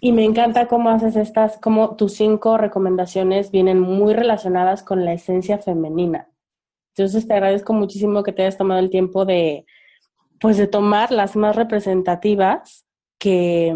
[0.00, 5.12] y me encanta cómo haces estas, como tus cinco recomendaciones vienen muy relacionadas con la
[5.12, 6.28] esencia femenina.
[6.96, 9.66] Entonces te agradezco muchísimo que te hayas tomado el tiempo de,
[10.40, 12.84] pues, de tomar las más representativas
[13.20, 13.72] que,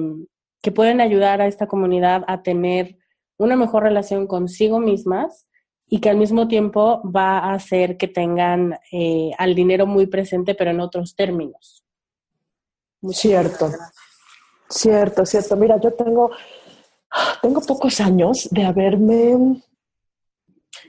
[0.60, 2.96] que pueden ayudar a esta comunidad a tener
[3.38, 5.46] una mejor relación consigo mismas
[5.92, 10.54] y que al mismo tiempo va a hacer que tengan eh, al dinero muy presente,
[10.54, 11.84] pero en otros términos.
[13.10, 13.70] Cierto,
[14.68, 15.56] cierto, cierto.
[15.56, 16.30] Mira, yo tengo,
[17.40, 19.62] tengo pocos años de haberme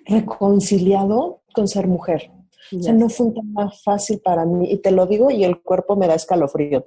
[0.06, 2.32] reconciliado con ser mujer.
[2.76, 4.72] O sea, no fue un tema fácil para mí.
[4.72, 6.84] Y te lo digo y el cuerpo me da escalofrío.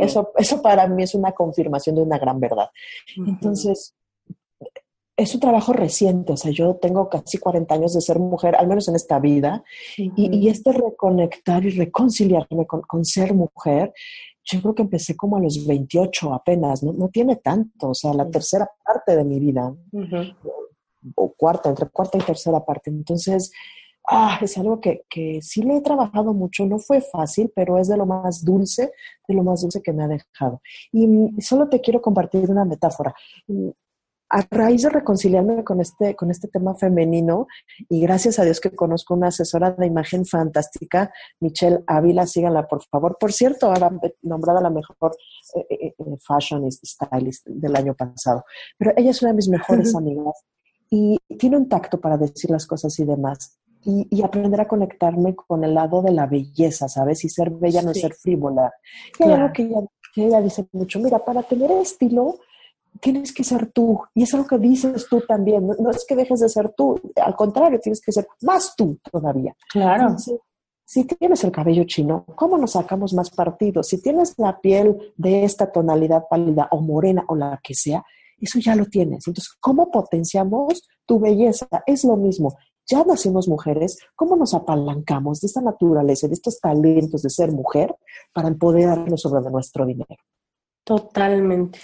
[0.00, 2.70] Eso, eso para mí es una confirmación de una gran verdad.
[3.16, 3.94] Entonces,
[5.20, 8.66] es un trabajo reciente, o sea, yo tengo casi 40 años de ser mujer, al
[8.66, 9.62] menos en esta vida,
[9.96, 13.92] y, y, este reconectar y reconciliarme con, con, ser mujer,
[14.44, 18.14] yo creo que empecé como a los 28 apenas, no, no tiene tanto, o sea,
[18.14, 19.74] la tercera parte de mi vida,
[21.14, 22.88] o cuarta, entre cuarta y tercera parte.
[22.88, 23.52] Entonces,
[24.08, 27.88] ah, es algo que, que sí le he trabajado mucho, no fue fácil, pero es
[27.88, 28.92] de lo más dulce,
[29.28, 30.62] de lo más dulce que me ha dejado.
[30.92, 31.06] Y
[31.42, 33.14] solo te quiero compartir una metáfora
[34.30, 37.48] a raíz de reconciliarme con este, con este tema femenino,
[37.88, 42.82] y gracias a Dios que conozco una asesora de imagen fantástica, Michelle Ávila, síganla por
[42.84, 43.16] favor.
[43.18, 43.90] Por cierto, ahora
[44.22, 44.96] nombrada la mejor
[45.56, 48.44] eh, eh, eh, fashion stylist del año pasado.
[48.78, 50.44] Pero ella es una de mis mejores amigas
[50.88, 53.58] y tiene un tacto para decir las cosas y demás.
[53.82, 57.24] Y, aprender a conectarme con el lado de la belleza, ¿sabes?
[57.24, 58.70] Y ser bella no es ser frívola.
[59.18, 59.80] Y hay algo que ella,
[60.14, 62.40] que ella dice mucho, mira, para tener estilo,
[63.00, 64.00] tienes que ser tú.
[64.14, 65.66] Y es algo que dices tú también.
[65.66, 69.54] No, es que dejes de ser tú, al contrario, tienes que ser más tú todavía.
[69.70, 70.16] Claro.
[70.84, 73.82] si tienes el cabello chino, ¿cómo nos sacamos más partido?
[73.82, 78.04] Si tienes la piel de esta tonalidad pálida o morena o la que sea,
[78.38, 79.26] eso ya lo tienes.
[79.26, 81.68] Entonces, ¿cómo potenciamos tu belleza?
[81.86, 82.56] Es lo mismo.
[82.86, 87.94] Ya nacimos mujeres, ¿cómo nos apalancamos de esta naturaleza, de estos talentos de ser mujer
[88.32, 90.16] para empoderarnos sobre nuestro dinero?
[90.82, 91.78] Totalmente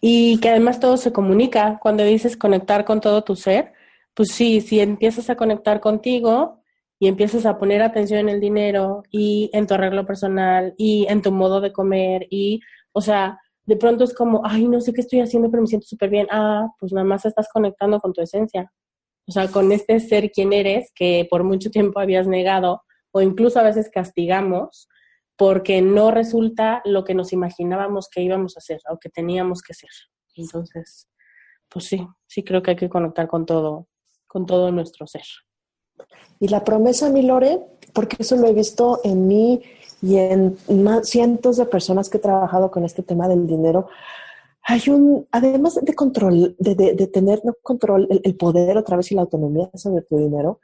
[0.00, 1.78] y que además todo se comunica.
[1.80, 3.72] Cuando dices conectar con todo tu ser,
[4.14, 6.62] pues sí, si empiezas a conectar contigo
[6.98, 11.22] y empiezas a poner atención en el dinero y en tu arreglo personal y en
[11.22, 12.60] tu modo de comer y,
[12.92, 15.86] o sea, de pronto es como, ay, no sé qué estoy haciendo, pero me siento
[15.86, 16.26] súper bien.
[16.30, 18.72] Ah, pues nada más estás conectando con tu esencia.
[19.28, 22.82] O sea, con este ser quien eres que por mucho tiempo habías negado
[23.12, 24.88] o incluso a veces castigamos
[25.40, 29.72] porque no resulta lo que nos imaginábamos que íbamos a hacer o que teníamos que
[29.72, 29.88] ser.
[30.34, 31.08] Entonces,
[31.66, 33.88] pues sí, sí creo que hay que conectar con todo,
[34.26, 35.24] con todo nuestro ser.
[36.40, 37.58] Y la promesa, mi Lore,
[37.94, 39.62] porque eso lo he visto en mí
[40.02, 40.58] y en
[41.04, 43.88] cientos de personas que he trabajado con este tema del dinero,
[44.62, 49.10] hay un, además de control, de, de, tener no control, el, el, poder otra vez
[49.10, 50.60] y la autonomía sobre tu dinero,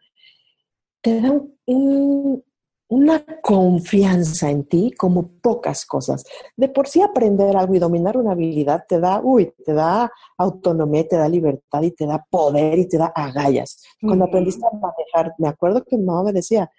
[1.00, 2.44] te dan un,
[2.89, 6.24] una confianza en ti como pocas cosas.
[6.57, 11.07] De por sí aprender algo y dominar una habilidad te da, uy, te da autonomía,
[11.07, 13.82] te da libertad y te da poder y te da agallas.
[14.01, 16.70] Cuando aprendiste a manejar, me acuerdo que mi mamá me decía,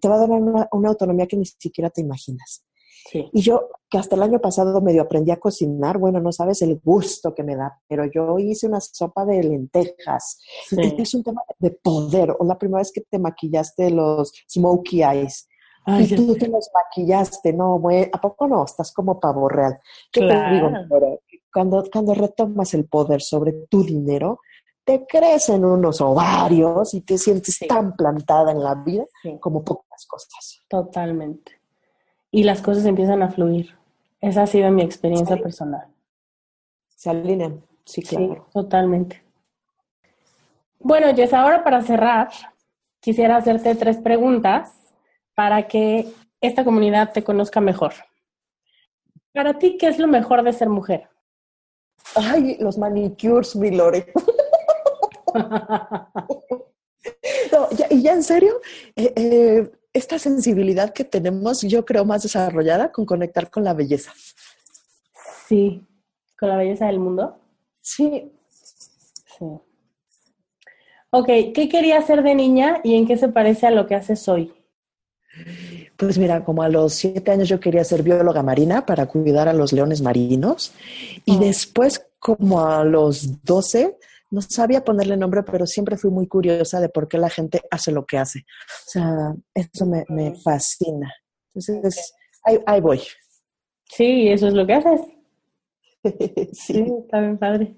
[0.00, 2.64] te va a dar una, una autonomía que ni siquiera te imaginas.
[3.12, 6.80] Y yo, que hasta el año pasado medio aprendí a cocinar, bueno, no sabes el
[6.82, 10.40] gusto que me da, pero yo hice una sopa de lentejas.
[10.70, 12.34] Es un tema de poder.
[12.38, 15.48] O la primera vez que te maquillaste los smokey eyes.
[15.86, 17.80] y tú te los maquillaste, no,
[18.12, 18.64] ¿a poco no?
[18.64, 19.78] Estás como pavo real.
[20.10, 20.70] ¿Qué te digo?
[21.52, 24.40] cuando, cuando retomas el poder sobre tu dinero,
[24.82, 29.04] te crecen unos ovarios y te sientes tan plantada en la vida
[29.40, 30.62] como pocas cosas.
[30.68, 31.63] Totalmente
[32.34, 33.76] y las cosas empiezan a fluir.
[34.20, 35.86] Esa ha sido mi experiencia personal.
[36.88, 38.48] Se alinean, sí, claro.
[38.52, 39.22] totalmente.
[40.80, 42.30] Bueno, Jess, ahora para cerrar,
[42.98, 44.92] quisiera hacerte tres preguntas
[45.36, 46.08] para que
[46.40, 47.92] esta comunidad te conozca mejor.
[49.32, 51.08] Para ti, ¿qué es lo mejor de ser mujer?
[52.16, 54.12] Ay, los manicures, mi Lore.
[57.90, 58.60] y ya en serio,
[58.96, 64.12] eh, eh, esta sensibilidad que tenemos, yo creo, más desarrollada con conectar con la belleza.
[65.48, 65.86] Sí,
[66.38, 67.38] con la belleza del mundo.
[67.80, 68.32] Sí.
[69.38, 69.44] Sí.
[71.10, 74.28] Ok, ¿qué quería hacer de niña y en qué se parece a lo que haces
[74.28, 74.52] hoy?
[75.96, 79.52] Pues mira, como a los siete años yo quería ser bióloga marina para cuidar a
[79.52, 80.72] los leones marinos
[81.24, 81.38] y oh.
[81.38, 83.96] después como a los doce
[84.34, 87.92] no sabía ponerle nombre, pero siempre fui muy curiosa de por qué la gente hace
[87.92, 88.40] lo que hace.
[88.40, 91.14] O sea, eso me, fascina.
[91.54, 92.12] Entonces,
[92.42, 93.00] ahí, voy.
[93.84, 95.02] Sí, eso es lo que haces.
[96.52, 96.84] sí.
[97.04, 97.76] está bien padre.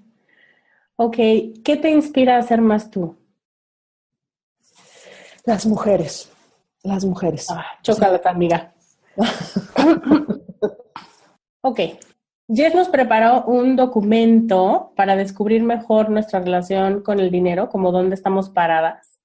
[0.95, 1.17] Ok,
[1.63, 3.15] ¿qué te inspira a ser más tú?
[5.45, 6.31] Las mujeres,
[6.81, 7.45] las mujeres.
[7.51, 8.73] Ah, chocada, amiga.
[11.61, 11.79] ok,
[12.49, 18.15] Jess nos preparó un documento para descubrir mejor nuestra relación con el dinero, como dónde
[18.15, 19.19] estamos paradas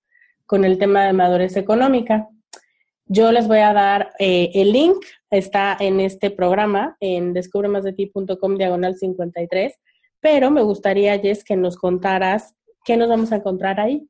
[0.44, 2.28] con el tema de madurez económica.
[3.06, 4.96] Yo les voy a dar eh, el link,
[5.30, 9.72] está en este programa, en descubremasdeti.com diagonal 53,
[10.20, 14.08] pero me gustaría, Jess, que nos contaras qué nos vamos a encontrar ahí.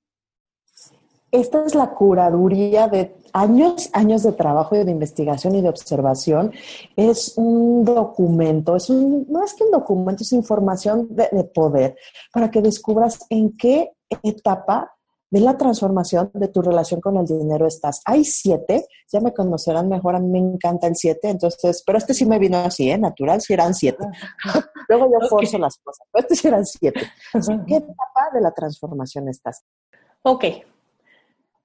[1.31, 6.53] esta es la curaduría de años, años de trabajo y de investigación y de observación.
[6.97, 11.97] Es un documento, es un, no es que un documento, es información de, de poder
[12.33, 14.93] para que descubras en qué etapa
[15.33, 18.03] de la transformación de tu relación con el dinero estás.
[18.05, 22.13] Hay siete, ya me conocerán mejor, a mí me encanta el siete, entonces, pero este
[22.13, 22.99] sí me vino así, ¿eh?
[22.99, 24.05] Natural, si eran siete.
[24.91, 27.01] Luego yo forzo las cosas, pero este sí eran siete.
[27.33, 29.65] ¿En qué etapa de la transformación estás?
[30.23, 30.45] Ok.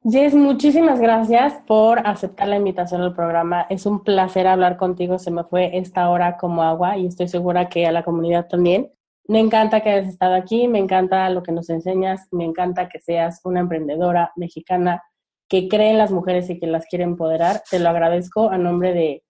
[0.09, 3.67] Jess, muchísimas gracias por aceptar la invitación al programa.
[3.69, 5.19] Es un placer hablar contigo.
[5.19, 8.89] Se me fue esta hora como agua y estoy segura que a la comunidad también.
[9.27, 13.01] Me encanta que hayas estado aquí, me encanta lo que nos enseñas, me encanta que
[13.01, 15.03] seas una emprendedora mexicana
[15.49, 17.61] que cree en las mujeres y que las quiere empoderar.
[17.69, 19.23] Te lo agradezco a nombre de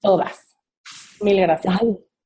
[0.00, 0.56] todas.
[1.20, 1.76] Mil gracias.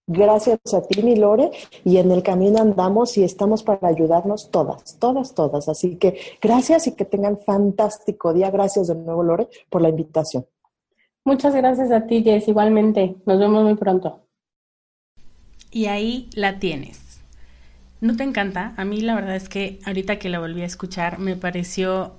[0.06, 1.50] Gracias a ti, mi Lore,
[1.84, 5.68] y en el camino andamos y estamos para ayudarnos todas, todas, todas.
[5.68, 8.50] Así que gracias y que tengan fantástico día.
[8.50, 10.46] Gracias de nuevo, Lore, por la invitación.
[11.24, 12.48] Muchas gracias a ti, Jess.
[12.48, 13.16] Igualmente.
[13.24, 14.20] Nos vemos muy pronto.
[15.70, 17.22] Y ahí la tienes.
[18.00, 18.74] ¿No te encanta?
[18.76, 22.12] A mí la verdad es que ahorita que la volví a escuchar me pareció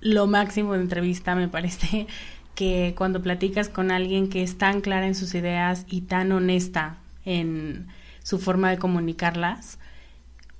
[0.00, 2.08] lo máximo de entrevista, me parece
[2.54, 6.99] que cuando platicas con alguien que es tan clara en sus ideas y tan honesta
[7.24, 7.88] en
[8.22, 9.78] su forma de comunicarlas,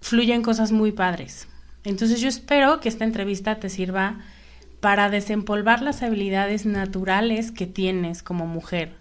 [0.01, 1.49] fluyen cosas muy padres.
[1.85, 4.19] Entonces yo espero que esta entrevista te sirva
[4.81, 8.95] para desempolvar las habilidades naturales que tienes como mujer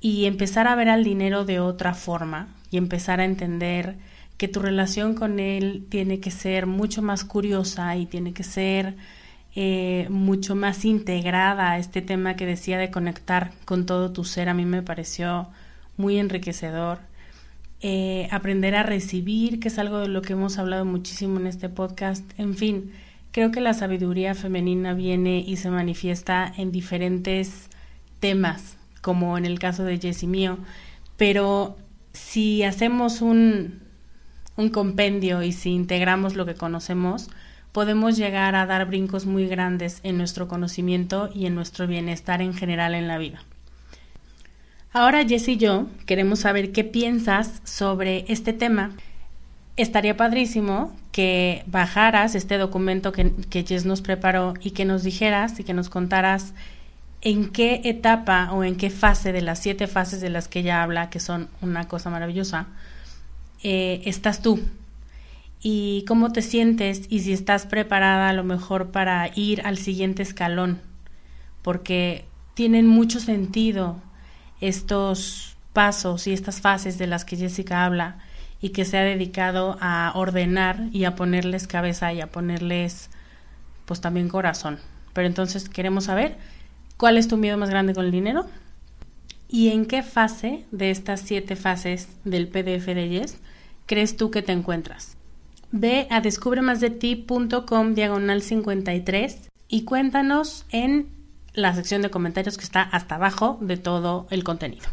[0.00, 3.96] y empezar a ver al dinero de otra forma, y empezar a entender
[4.36, 8.96] que tu relación con él tiene que ser mucho más curiosa y tiene que ser
[9.54, 14.48] eh, mucho más integrada a este tema que decía de conectar con todo tu ser.
[14.48, 15.48] A mí me pareció
[15.98, 17.00] muy enriquecedor.
[17.80, 21.68] Eh, aprender a recibir, que es algo de lo que hemos hablado muchísimo en este
[21.68, 22.24] podcast.
[22.38, 22.92] En fin,
[23.30, 27.68] creo que la sabiduría femenina viene y se manifiesta en diferentes
[28.20, 30.58] temas, como en el caso de Jessie mío,
[31.16, 31.76] pero
[32.12, 33.80] si hacemos un,
[34.56, 37.28] un compendio y si integramos lo que conocemos,
[37.72, 42.54] podemos llegar a dar brincos muy grandes en nuestro conocimiento y en nuestro bienestar en
[42.54, 43.42] general en la vida.
[44.92, 48.92] Ahora Jess y yo queremos saber qué piensas sobre este tema.
[49.76, 55.60] Estaría padrísimo que bajaras este documento que, que Jess nos preparó y que nos dijeras
[55.60, 56.54] y que nos contaras
[57.20, 60.82] en qué etapa o en qué fase de las siete fases de las que ella
[60.82, 62.66] habla, que son una cosa maravillosa,
[63.62, 64.60] eh, estás tú
[65.60, 70.22] y cómo te sientes y si estás preparada a lo mejor para ir al siguiente
[70.22, 70.80] escalón,
[71.62, 72.24] porque
[72.54, 74.00] tienen mucho sentido
[74.60, 78.18] estos pasos y estas fases de las que Jessica habla
[78.60, 83.10] y que se ha dedicado a ordenar y a ponerles cabeza y a ponerles
[83.84, 84.78] pues también corazón.
[85.12, 86.36] Pero entonces queremos saber
[86.98, 88.44] ¿Cuál es tu miedo más grande con el dinero?
[89.48, 93.38] ¿Y en qué fase de estas siete fases del PDF de Yes
[93.86, 95.16] crees tú que te encuentras?
[95.70, 101.06] Ve a descubremasdeti.com diagonal 53 y cuéntanos en
[101.58, 104.86] la sección de comentarios que está hasta abajo de todo el contenido.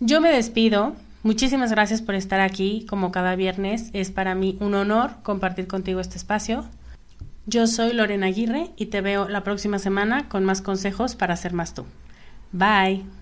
[0.00, 0.94] Yo me despido.
[1.22, 3.90] Muchísimas gracias por estar aquí como cada viernes.
[3.92, 6.64] Es para mí un honor compartir contigo este espacio.
[7.46, 11.52] Yo soy Lorena Aguirre y te veo la próxima semana con más consejos para ser
[11.52, 11.84] más tú.
[12.52, 13.21] Bye.